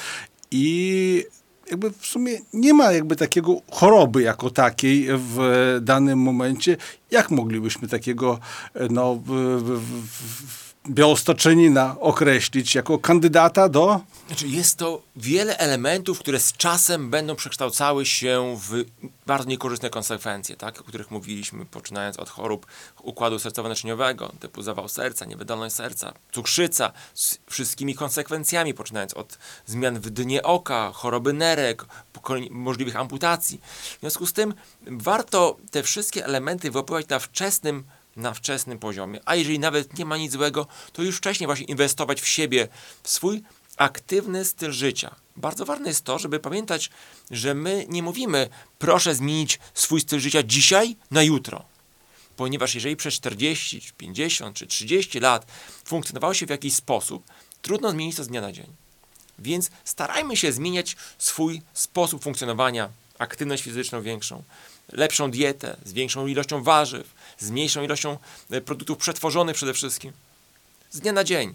[0.51, 1.25] i
[1.71, 5.39] jakby w sumie nie ma jakby takiego choroby jako takiej w
[5.83, 6.77] danym momencie.
[7.11, 8.39] Jak moglibyśmy takiego
[8.75, 9.29] e, no, w,
[9.63, 14.01] w, w, Białostoczynina określić jako kandydata do?
[14.27, 18.85] Znaczy jest to wiele elementów, które z czasem będą przekształcały się w
[19.27, 22.67] bardzo niekorzystne konsekwencje, tak, o których mówiliśmy, poczynając od chorób
[23.03, 30.11] układu sercowo-naczyniowego, typu zawał serca, niewydolność serca, cukrzyca, z wszystkimi konsekwencjami, poczynając od zmian w
[30.11, 31.87] dnie oka, choroby nerek,
[32.51, 33.61] możliwych amputacji.
[33.97, 34.55] W związku z tym
[34.87, 37.85] warto te wszystkie elementy wyłapywać na wczesnym
[38.17, 39.21] na wczesnym poziomie.
[39.25, 42.69] A jeżeli nawet nie ma nic złego, to już wcześniej właśnie inwestować w siebie,
[43.03, 43.43] w swój
[43.77, 45.15] aktywny styl życia.
[45.37, 46.91] Bardzo ważne jest to, żeby pamiętać,
[47.31, 48.49] że my nie mówimy,
[48.79, 51.65] proszę zmienić swój styl życia dzisiaj na jutro.
[52.37, 55.47] Ponieważ jeżeli przez 40, 50 czy 30 lat
[55.85, 57.25] funkcjonowało się w jakiś sposób,
[57.63, 58.67] trudno zmienić to z dnia na dzień.
[59.39, 64.43] Więc starajmy się zmieniać swój sposób funkcjonowania, aktywność fizyczną większą,
[64.93, 68.19] lepszą dietę, z większą ilością warzyw, z mniejszą ilością
[68.51, 70.13] e, produktów przetworzonych przede wszystkim.
[70.91, 71.55] Z dnia na dzień.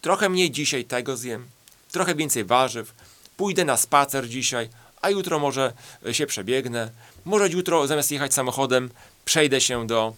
[0.00, 1.46] Trochę mniej dzisiaj tego zjem,
[1.92, 2.94] trochę więcej warzyw,
[3.36, 4.68] pójdę na spacer dzisiaj,
[5.00, 5.72] a jutro może
[6.06, 6.90] e, się przebiegnę.
[7.24, 8.90] Może jutro zamiast jechać samochodem,
[9.24, 10.14] przejdę się do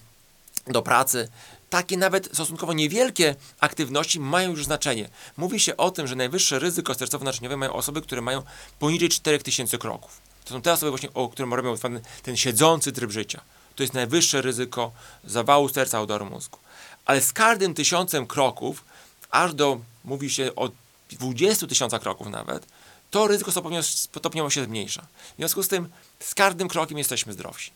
[0.66, 1.28] do pracy.
[1.70, 5.08] Takie nawet stosunkowo niewielkie aktywności mają już znaczenie.
[5.36, 8.42] Mówi się o tym, że najwyższe ryzyko sercowo-naczyniowe mają osoby, które mają
[8.78, 10.20] poniżej 4000 kroków.
[10.44, 11.74] To są te osoby właśnie, o którym robią
[12.22, 13.40] ten siedzący tryb życia.
[13.76, 14.92] To jest najwyższe ryzyko
[15.24, 16.58] zawału serca, udaru mózgu.
[17.04, 18.84] Ale z każdym tysiącem kroków,
[19.30, 20.70] aż do, mówi się o
[21.10, 22.66] 20 tysiącach kroków nawet,
[23.10, 23.52] to ryzyko
[23.86, 25.02] stopniowo się zmniejsza.
[25.34, 25.88] W związku z tym
[26.20, 27.70] z każdym krokiem jesteśmy zdrowsi.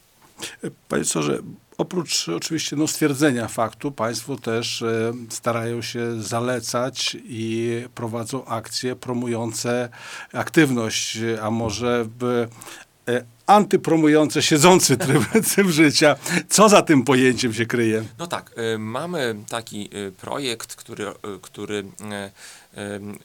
[0.88, 1.38] Panie że
[1.79, 9.88] oprócz oczywiście no, stwierdzenia faktu, państwo też e, starają się zalecać i prowadzą akcje promujące
[10.33, 12.48] aktywność, a może by
[13.09, 15.23] e, antypromujące siedzący tryb,
[15.55, 16.17] tryb życia.
[16.49, 18.05] Co za tym pojęciem się kryje?
[18.19, 21.85] No tak, y, mamy taki y, projekt, który, y, który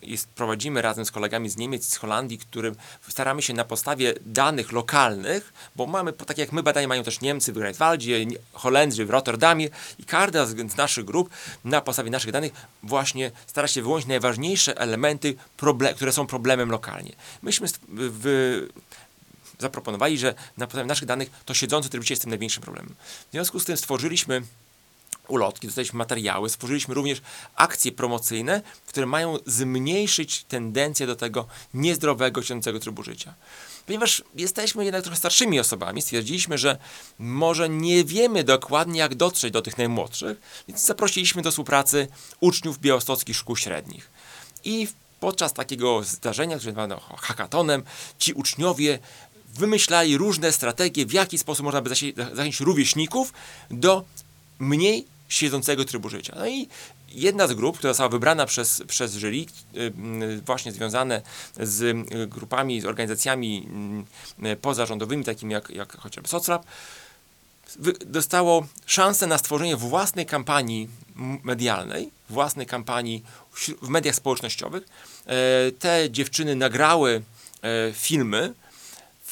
[0.01, 2.75] jest, prowadzimy razem z kolegami z Niemiec, z Holandii, którym
[3.07, 7.53] staramy się na podstawie danych lokalnych, bo mamy, tak jak my badania mają też Niemcy
[7.53, 11.29] w Greifswaldzie, Holendrzy w Rotterdamie i każda z naszych grup
[11.65, 12.51] na podstawie naszych danych
[12.83, 15.35] właśnie stara się wyłonić najważniejsze elementy,
[15.95, 17.11] które są problemem lokalnie.
[17.41, 18.67] Myśmy w,
[19.59, 22.95] zaproponowali, że na podstawie naszych danych to siedzący tryb jest tym największym problemem.
[23.29, 24.41] W związku z tym stworzyliśmy
[25.27, 27.21] ulotki, dostaliśmy materiały, stworzyliśmy również
[27.55, 33.33] akcje promocyjne, które mają zmniejszyć tendencję do tego niezdrowego, siedzącego trybu życia.
[33.85, 36.77] Ponieważ jesteśmy jednak trochę starszymi osobami, stwierdziliśmy, że
[37.19, 42.07] może nie wiemy dokładnie, jak dotrzeć do tych najmłodszych, więc zaprosiliśmy do współpracy
[42.39, 44.11] uczniów białostockich szkół średnich.
[44.63, 44.87] I
[45.19, 47.83] podczas takiego zdarzenia, które nazywano hackatonem,
[48.17, 48.99] ci uczniowie
[49.53, 53.33] wymyślali różne strategie, w jaki sposób można by zachęcić rówieśników
[53.71, 54.05] do
[54.59, 56.33] mniej siedzącego trybu życia.
[56.37, 56.67] No i
[57.09, 61.21] jedna z grup, która została wybrana przez, przez jury, y, właśnie związane
[61.59, 63.67] z grupami, z organizacjami
[64.45, 66.65] y, pozarządowymi, takimi jak, jak chociażby Socrap,
[68.05, 70.89] dostało szansę na stworzenie własnej kampanii
[71.43, 73.23] medialnej, własnej kampanii
[73.81, 74.83] w mediach społecznościowych.
[75.25, 77.21] E, te dziewczyny nagrały
[77.61, 78.53] e, filmy,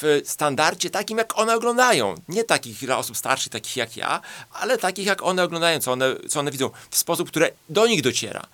[0.02, 2.14] w standardzie takim, jak one oglądają.
[2.28, 4.20] Nie takich dla osób starszych, takich jak ja,
[4.52, 8.02] ale takich, jak one oglądają, co one, co one widzą, w sposób, który do nich
[8.02, 8.46] dociera.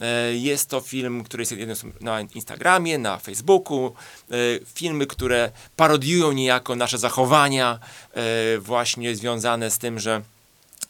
[0.00, 3.94] E, jest to film, który jest na Instagramie, na Facebooku.
[4.30, 4.34] E,
[4.74, 7.78] filmy, które parodiują niejako nasze zachowania,
[8.12, 10.22] e, właśnie związane z tym, że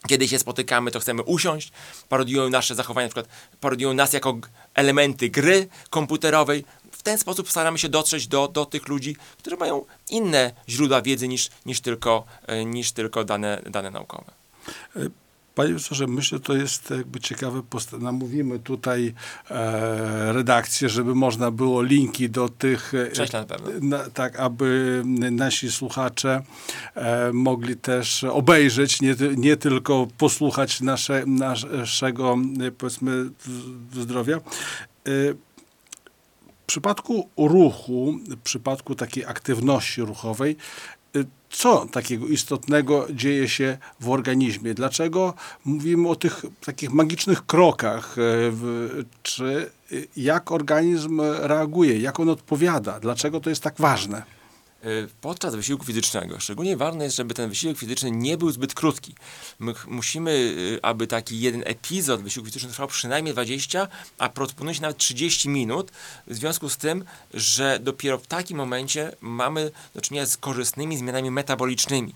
[0.09, 1.73] kiedy się spotykamy, to chcemy usiąść,
[2.09, 3.29] parodiują nasze zachowania, na przykład
[3.61, 4.39] parodiują nas jako
[4.75, 6.65] elementy gry komputerowej,
[7.05, 11.49] ten sposób staramy się dotrzeć do, do tych ludzi, którzy mają inne źródła wiedzy niż,
[11.67, 14.33] niż, tylko, e, niż tylko dane, dane naukowe.
[14.97, 15.01] E,
[15.55, 17.63] panie profesorze, myślę, że to jest jakby ciekawe,
[18.01, 19.15] namówimy tutaj
[19.51, 23.71] e, redakcję, żeby można było linki do tych, e, na pewno.
[23.81, 26.43] Na, tak, aby nasi słuchacze
[26.95, 32.37] e, mogli też obejrzeć, nie, nie tylko posłuchać nasze, naszego,
[32.79, 33.31] powiedzmy,
[33.93, 34.37] zdrowia.
[34.37, 35.11] E,
[36.75, 40.57] przypadku ruchu, w przypadku takiej aktywności ruchowej,
[41.17, 44.75] y, co takiego istotnego dzieje się w organizmie?
[44.75, 45.35] Dlaczego
[45.65, 48.19] mówimy o tych takich magicznych krokach?
[48.19, 53.01] Y, czy y, jak organizm reaguje, jak on odpowiada?
[53.01, 54.23] Dlaczego to jest tak ważne?
[54.87, 56.41] Y, podczas wysiłku fizycznego.
[56.41, 59.15] Szczególnie ważne jest, żeby ten wysiłek fizyczny nie był zbyt krótki.
[59.59, 64.83] My musimy, y, aby taki jeden epizod wysiłku fizycznego trwał przynajmniej 20, a proponuje się
[64.83, 65.91] nawet 30 minut,
[66.27, 71.31] w związku z tym, że dopiero w takim momencie mamy do czynienia z korzystnymi zmianami
[71.31, 72.15] metabolicznymi.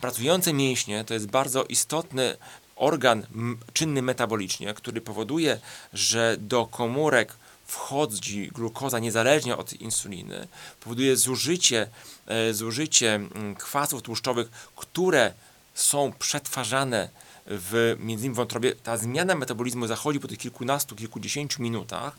[0.00, 2.36] Pracujące mięśnie to jest bardzo istotny
[2.76, 3.26] organ
[3.72, 5.60] czynny metabolicznie, który powoduje,
[5.92, 10.48] że do komórek wchodzi glukoza niezależnie od insuliny,
[10.80, 11.88] powoduje zużycie,
[12.26, 15.32] e, zużycie mm, kwasów tłuszczowych, które
[15.74, 17.08] są przetwarzane
[17.46, 18.74] w między wątrobie.
[18.74, 22.16] Ta zmiana metabolizmu zachodzi po tych kilkunastu, kilkudziesięciu minutach.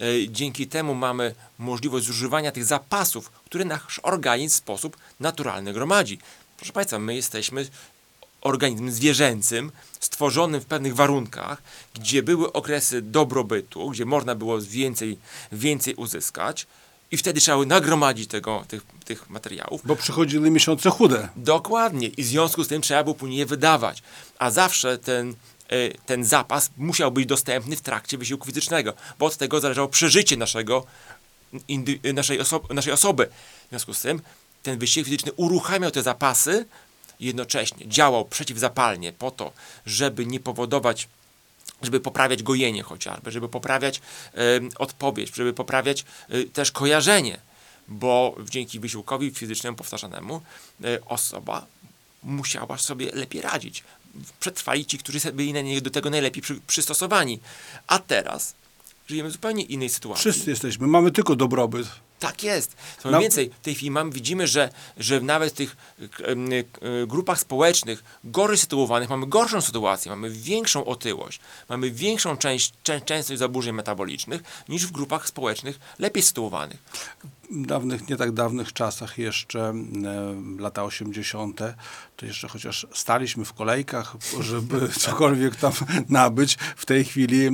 [0.00, 6.18] E, dzięki temu mamy możliwość zużywania tych zapasów, które nasz organizm w sposób naturalny gromadzi.
[6.56, 7.66] Proszę Państwa, my jesteśmy
[8.46, 11.62] organizmem zwierzęcym, stworzonym w pewnych warunkach,
[11.94, 15.18] gdzie były okresy dobrobytu, gdzie można było więcej,
[15.52, 16.66] więcej uzyskać.
[17.10, 19.80] I wtedy trzeba nagromadzić tego, tych, tych materiałów.
[19.84, 21.28] Bo przychodziły miesiące chude.
[21.36, 22.08] Dokładnie.
[22.08, 24.02] I w związku z tym trzeba było później je wydawać.
[24.38, 25.34] A zawsze ten,
[25.68, 30.36] e, ten zapas musiał być dostępny w trakcie wysiłku fizycznego, bo od tego zależało przeżycie
[30.36, 30.86] naszego,
[32.14, 33.28] naszej, oso naszej osoby.
[33.66, 34.20] W związku z tym
[34.62, 36.66] ten wysiłek fizyczny uruchamiał te zapasy,
[37.20, 39.52] jednocześnie działał przeciwzapalnie po to,
[39.86, 41.08] żeby nie powodować
[41.82, 44.00] żeby poprawiać gojenie chociażby, żeby poprawiać
[44.34, 46.04] y, odpowiedź, żeby poprawiać
[46.34, 47.40] y, też kojarzenie,
[47.88, 50.40] bo dzięki wysiłkowi fizycznemu powtarzanemu
[50.84, 51.66] y, osoba
[52.22, 53.84] musiała sobie lepiej radzić.
[54.40, 57.40] przetrwali ci, którzy byli na nie, do tego najlepiej przy, przystosowani.
[57.86, 58.54] A teraz
[59.08, 60.20] żyjemy w zupełnie innej sytuacji.
[60.20, 61.86] Wszyscy jesteśmy, mamy tylko dobrobyt.
[62.18, 62.76] Tak jest.
[62.98, 65.76] Co Na- więcej, w tej chwili mamy, widzimy, że, że nawet w tych
[67.06, 73.38] grupach społecznych gorzej sytuowanych mamy gorszą sytuację, mamy większą otyłość, mamy większą część, czę, częstość
[73.38, 76.78] zaburzeń metabolicznych niż w grupach społecznych lepiej sytuowanych.
[77.50, 81.60] Dawnych, nie tak dawnych czasach jeszcze, e, lata 80.,
[82.16, 85.72] to jeszcze chociaż staliśmy w kolejkach, żeby cokolwiek tam
[86.08, 86.58] nabyć.
[86.76, 87.50] W tej chwili e,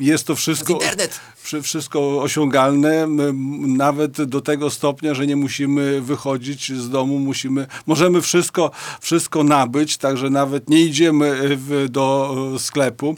[0.00, 1.20] jest to wszystko, Internet.
[1.36, 3.06] wszy- wszystko osiągalne,
[3.66, 8.70] nawet do tego stopnia, że nie musimy wychodzić z domu, musimy, możemy wszystko,
[9.00, 13.16] wszystko nabyć, także nawet nie idziemy w, do e, sklepu.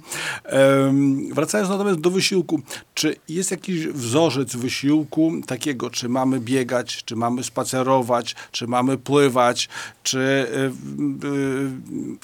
[1.32, 2.60] Wracając natomiast do wysiłku,
[2.94, 5.07] czy jest jakiś wzorzec wysiłku
[5.46, 9.68] takiego, czy mamy biegać, czy mamy spacerować, czy mamy pływać,
[10.02, 10.70] czy e, e,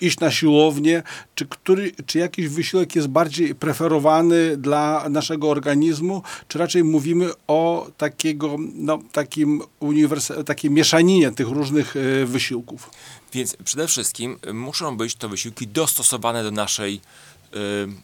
[0.01, 1.03] iść na siłownię,
[1.35, 7.89] czy, który, czy jakiś wysiłek jest bardziej preferowany dla naszego organizmu, czy raczej mówimy o
[7.97, 12.91] takiego, no, takim uniwersa- takiej mieszaninie tych różnych e, wysiłków?
[13.33, 17.01] Więc przede wszystkim muszą być to wysiłki dostosowane do naszej,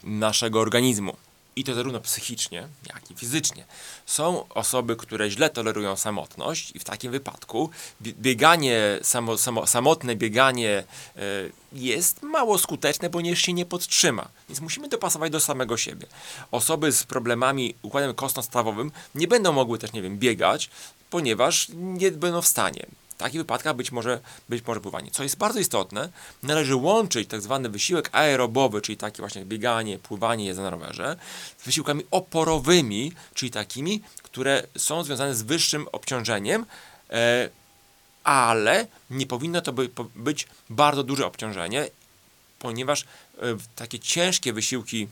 [0.03, 1.15] naszego organizmu.
[1.55, 3.65] I to zarówno psychicznie, jak i fizycznie.
[4.05, 7.69] Są osoby, które źle tolerują samotność i w takim wypadku
[8.01, 10.83] bie- bieganie, samo, samo, samotne bieganie
[11.17, 14.27] y, jest mało skuteczne, ponieważ się nie podtrzyma.
[14.49, 16.07] Więc musimy dopasować do samego siebie.
[16.51, 20.69] Osoby z problemami układem kostno-stawowym nie będą mogły też, nie wiem, biegać,
[21.09, 22.85] ponieważ nie będą w stanie.
[23.21, 24.19] Takich wypadkach być może,
[24.49, 25.11] być może pływanie.
[25.11, 26.09] Co jest bardzo istotne,
[26.43, 31.15] należy łączyć tak zwany wysiłek aerobowy, czyli takie właśnie bieganie, pływanie, jazda na rowerze,
[31.57, 36.65] z wysiłkami oporowymi, czyli takimi, które są związane z wyższym obciążeniem,
[37.09, 37.49] e,
[38.23, 39.73] ale nie powinno to
[40.15, 41.87] być bardzo duże obciążenie,
[42.59, 43.05] ponieważ e,
[43.75, 45.07] takie ciężkie wysiłki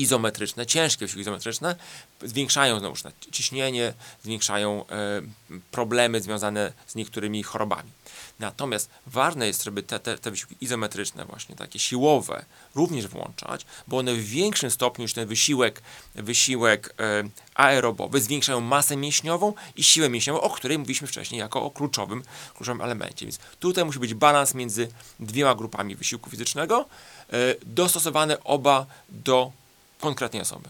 [0.00, 1.76] izometryczne, ciężkie wysiłki izometryczne
[2.22, 2.96] zwiększają znowu
[3.30, 5.22] ciśnienie, zwiększają e,
[5.70, 7.90] problemy związane z niektórymi chorobami.
[8.38, 12.44] Natomiast ważne jest, żeby te, te, te wysiłki izometryczne, właśnie takie siłowe,
[12.74, 15.82] również włączać, bo one w większym stopniu niż ten wysiłek,
[16.14, 17.24] wysiłek e,
[17.54, 22.22] aerobowy zwiększają masę mięśniową i siłę mięśniową, o której mówiliśmy wcześniej jako o kluczowym,
[22.54, 23.26] kluczowym elemencie.
[23.26, 24.88] Więc tutaj musi być balans między
[25.20, 26.88] dwiema grupami wysiłku fizycznego,
[27.32, 27.36] e,
[27.66, 29.52] dostosowane oba do
[30.00, 30.68] konkretnej osoby.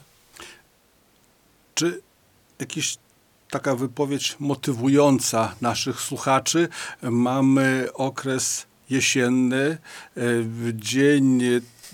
[1.74, 2.00] Czy
[2.58, 2.98] jakiś
[3.50, 6.68] taka wypowiedź motywująca naszych słuchaczy?
[7.02, 9.78] Mamy okres jesienny, e,
[10.42, 11.40] w dzień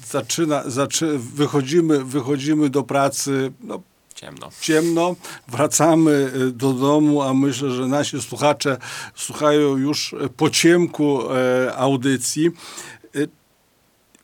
[0.06, 3.80] zaczyna, zaczy, wychodzimy, wychodzimy do pracy, no,
[4.14, 4.50] Ciemno.
[4.60, 5.16] ciemno,
[5.48, 8.78] wracamy e, do domu, a myślę, że nasi słuchacze
[9.14, 12.50] słuchają już po ciemku e, audycji.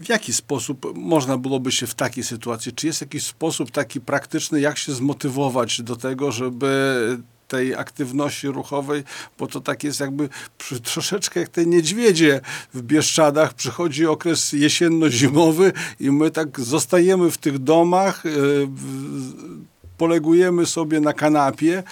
[0.00, 2.72] W jaki sposób można byłoby się w takiej sytuacji?
[2.72, 9.04] Czy jest jakiś sposób taki praktyczny, jak się zmotywować do tego, żeby tej aktywności ruchowej,
[9.38, 10.28] bo to tak jest jakby
[10.58, 12.40] przy, troszeczkę jak te niedźwiedzie
[12.74, 18.22] w Bieszczadach, przychodzi okres jesienno-zimowy i my tak zostajemy w tych domach,
[18.66, 21.82] w- polegujemy sobie na kanapie.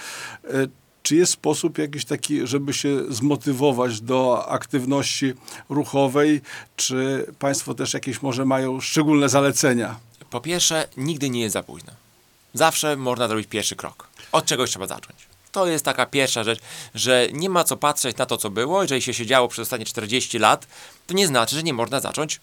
[0.43, 0.67] E,
[1.09, 5.33] Czy jest sposób jakiś taki, żeby się zmotywować do aktywności
[5.69, 6.41] ruchowej?
[6.75, 9.99] Czy Państwo też jakieś może mają szczególne zalecenia?
[10.29, 11.93] Po pierwsze, nigdy nie jest za późno.
[12.53, 14.07] Zawsze można zrobić pierwszy krok.
[14.31, 15.17] Od czegoś trzeba zacząć.
[15.51, 16.59] To jest taka pierwsza rzecz,
[16.95, 18.81] że nie ma co patrzeć na to, co było.
[18.81, 20.67] Jeżeli się siedziało przez ostatnie 40 lat,
[21.07, 22.39] to nie znaczy, że nie można zacząć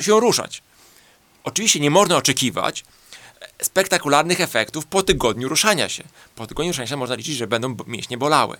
[0.00, 0.62] się ruszać.
[1.44, 2.84] Oczywiście nie można oczekiwać
[3.62, 6.04] spektakularnych efektów po tygodniu ruszania się.
[6.34, 8.56] Po tygodniu ruszania się można liczyć, że będą mięśnie bolały.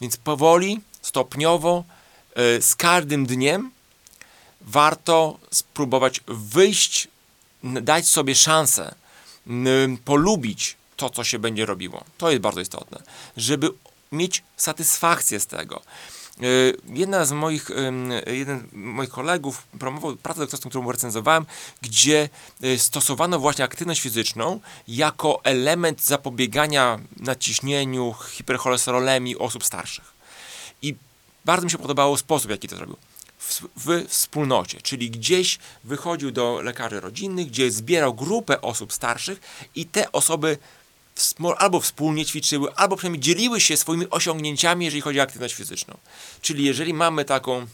[0.00, 1.84] Więc powoli, stopniowo,
[2.58, 3.70] y, z każdym dniem
[4.60, 7.08] warto spróbować wyjść,
[7.62, 8.94] dać sobie szansę,
[10.04, 12.04] polubić to, co się będzie robiło.
[12.18, 13.02] To jest bardzo istotne,
[13.36, 13.70] żeby
[14.12, 15.82] mieć satysfakcję z tego.
[16.42, 17.70] Y, Jedna z moich,
[18.26, 21.46] jeden z moich kolegów promował pracę doktorską, którą recenzowałem,
[21.82, 22.28] gdzie
[22.64, 30.12] y, stosowano właśnie aktywność fizyczną jako element zapobiegania naciśnieniu, hipercholesterolemii osób starszych.
[30.82, 30.94] I
[31.44, 32.96] bardzo mi się podobał sposób, jaki to zrobił.
[33.38, 39.40] W, w wspólnocie, czyli gdzieś wychodził do lekarzy rodzinnych, gdzie zbierał grupę osób starszych
[39.74, 40.58] i te osoby
[41.58, 45.96] albo wspólnie ćwiczyły, albo przynajmniej dzieliły się swoimi osiągnięciami, jeżeli chodzi o aktywność fizyczną.
[46.42, 47.66] Czyli jeżeli mamy taką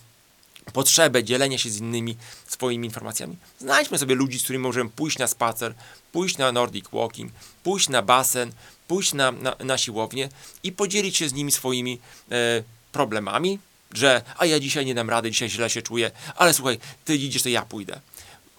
[0.73, 2.17] potrzebę dzielenia się z innymi
[2.47, 5.75] swoimi informacjami, znajdźmy sobie ludzi, z którymi możemy pójść na spacer,
[6.13, 7.33] pójść na Nordic Walking,
[7.63, 8.53] pójść na basen,
[8.89, 10.29] pójść na, na, na siłownię
[10.63, 13.59] i podzielić się z nimi swoimi e, problemami,
[13.93, 17.43] że a ja dzisiaj nie dam rady, dzisiaj źle się czuję, ale słuchaj, ty idziesz,
[17.43, 18.01] to ja pójdę.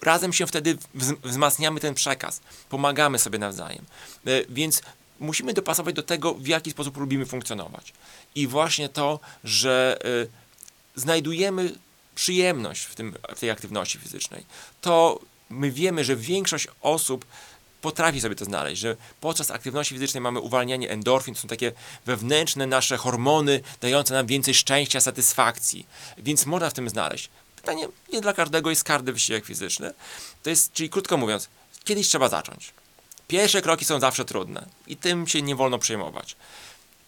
[0.06, 3.86] Razem się wtedy wz- wzmacniamy ten przekaz, pomagamy sobie nawzajem.
[4.28, 4.82] E, Więc
[5.20, 7.94] musimy dopasować do tego, w jaki sposób lubimy funkcjonować.
[8.36, 11.74] I właśnie to, że e, znajdujemy
[12.16, 14.46] przyjemność w, tym, w tej aktywności fizycznej,
[14.82, 17.26] to my wiemy, że większość osób
[17.82, 21.72] potrafi sobie to znaleźć, że podczas aktywności fizycznej mamy uwalnianie endorfin, to są takie
[22.06, 25.86] wewnętrzne nasze hormony dające nam więcej szczęścia, satysfakcji,
[26.18, 27.30] więc można w tym znaleźć.
[27.66, 29.94] Pytanie, nie dla każdego jest każdy wysiłek fizyczny.
[30.44, 31.50] To jest, czyli krótko mówiąc,
[31.84, 32.74] kiedyś trzeba zacząć.
[33.28, 36.36] Pierwsze kroki są zawsze trudne i tym się nie wolno przejmować.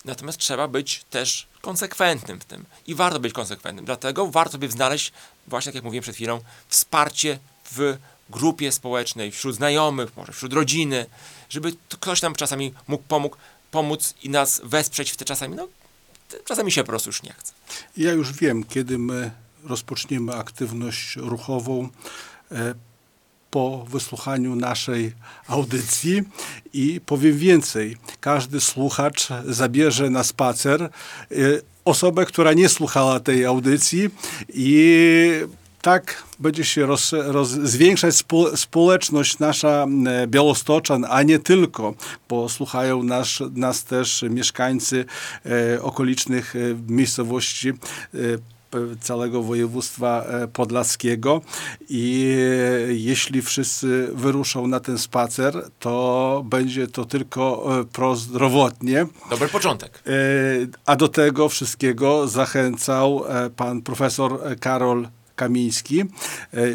[0.05, 3.85] Natomiast trzeba być też konsekwentnym w tym i warto być konsekwentnym.
[3.85, 5.11] Dlatego warto sobie znaleźć,
[5.47, 7.39] właśnie tak jak mówiłem przed chwilą, wsparcie
[7.71, 7.97] w
[8.29, 11.05] grupie społecznej, wśród znajomych, może wśród rodziny,
[11.49, 13.37] żeby to ktoś nam czasami mógł pomógł,
[13.71, 15.67] pomóc i nas wesprzeć w te czasami, no
[16.45, 17.53] czasami się po prostu już nie chce.
[17.97, 19.31] Ja już wiem, kiedy my
[19.67, 21.89] rozpoczniemy aktywność ruchową
[22.51, 22.73] e,
[23.51, 25.13] po wysłuchaniu naszej
[25.47, 26.23] audycji
[26.73, 27.97] i powiem więcej.
[28.19, 30.89] Każdy słuchacz zabierze na spacer e,
[31.85, 34.09] osobę, która nie słuchała tej audycji
[34.53, 35.31] i
[35.81, 41.93] tak będzie się roz, roz, zwiększać spo, społeczność nasza e, Białostoczan, a nie tylko,
[42.29, 45.05] bo słuchają nas, nas też mieszkańcy
[45.45, 48.17] e, okolicznych e, miejscowości e,
[49.01, 51.41] całego województwa e, podlaskiego
[51.89, 52.35] i
[52.89, 59.07] jeśli wszyscy wyruszą na ten spacer, to będzie to tylko e, prozdrowotnie.
[59.29, 60.03] Dobry początek.
[60.07, 60.11] E,
[60.85, 63.23] A do tego wszystkiego zachęcał
[63.55, 65.07] pan profesor Karol
[65.37, 65.99] Kamiński.
[66.01, 66.05] E,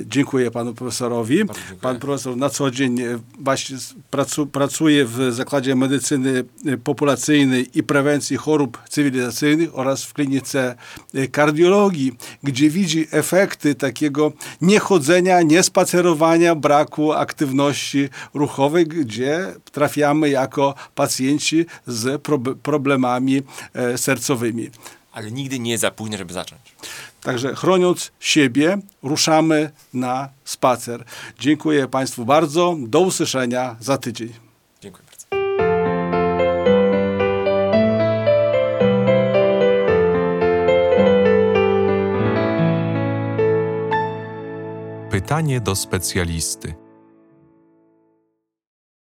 [0.07, 1.37] Dziękuję panu profesorowi.
[1.37, 1.57] Dziękuję.
[1.81, 3.77] Pan profesor na co dzień e, właśnie
[4.11, 10.75] pracu, pracuje w Zakładzie Medycyny e, Populacyjnej i Prewencji Chorób Cywilizacyjnych oraz w klinice
[11.33, 22.23] kardiologii, gdzie widzi efekty takiego niechodzenia, niespacerowania, braku aktywności ruchowej, gdzie trafiamy jako pacjenci z
[22.23, 23.43] prob- problemami
[23.97, 24.71] sercowymi.
[25.13, 26.61] Ale nigdy nie jest za późno, żeby zacząć.
[27.23, 31.05] Także chroniąc siebie, ruszamy na spacer.
[31.39, 32.77] Dziękuję Państwu bardzo.
[32.79, 34.33] Do usłyszenia za tydzień.
[34.81, 35.27] Dziękuję bardzo.
[45.11, 46.82] Pytanie do specjalisty.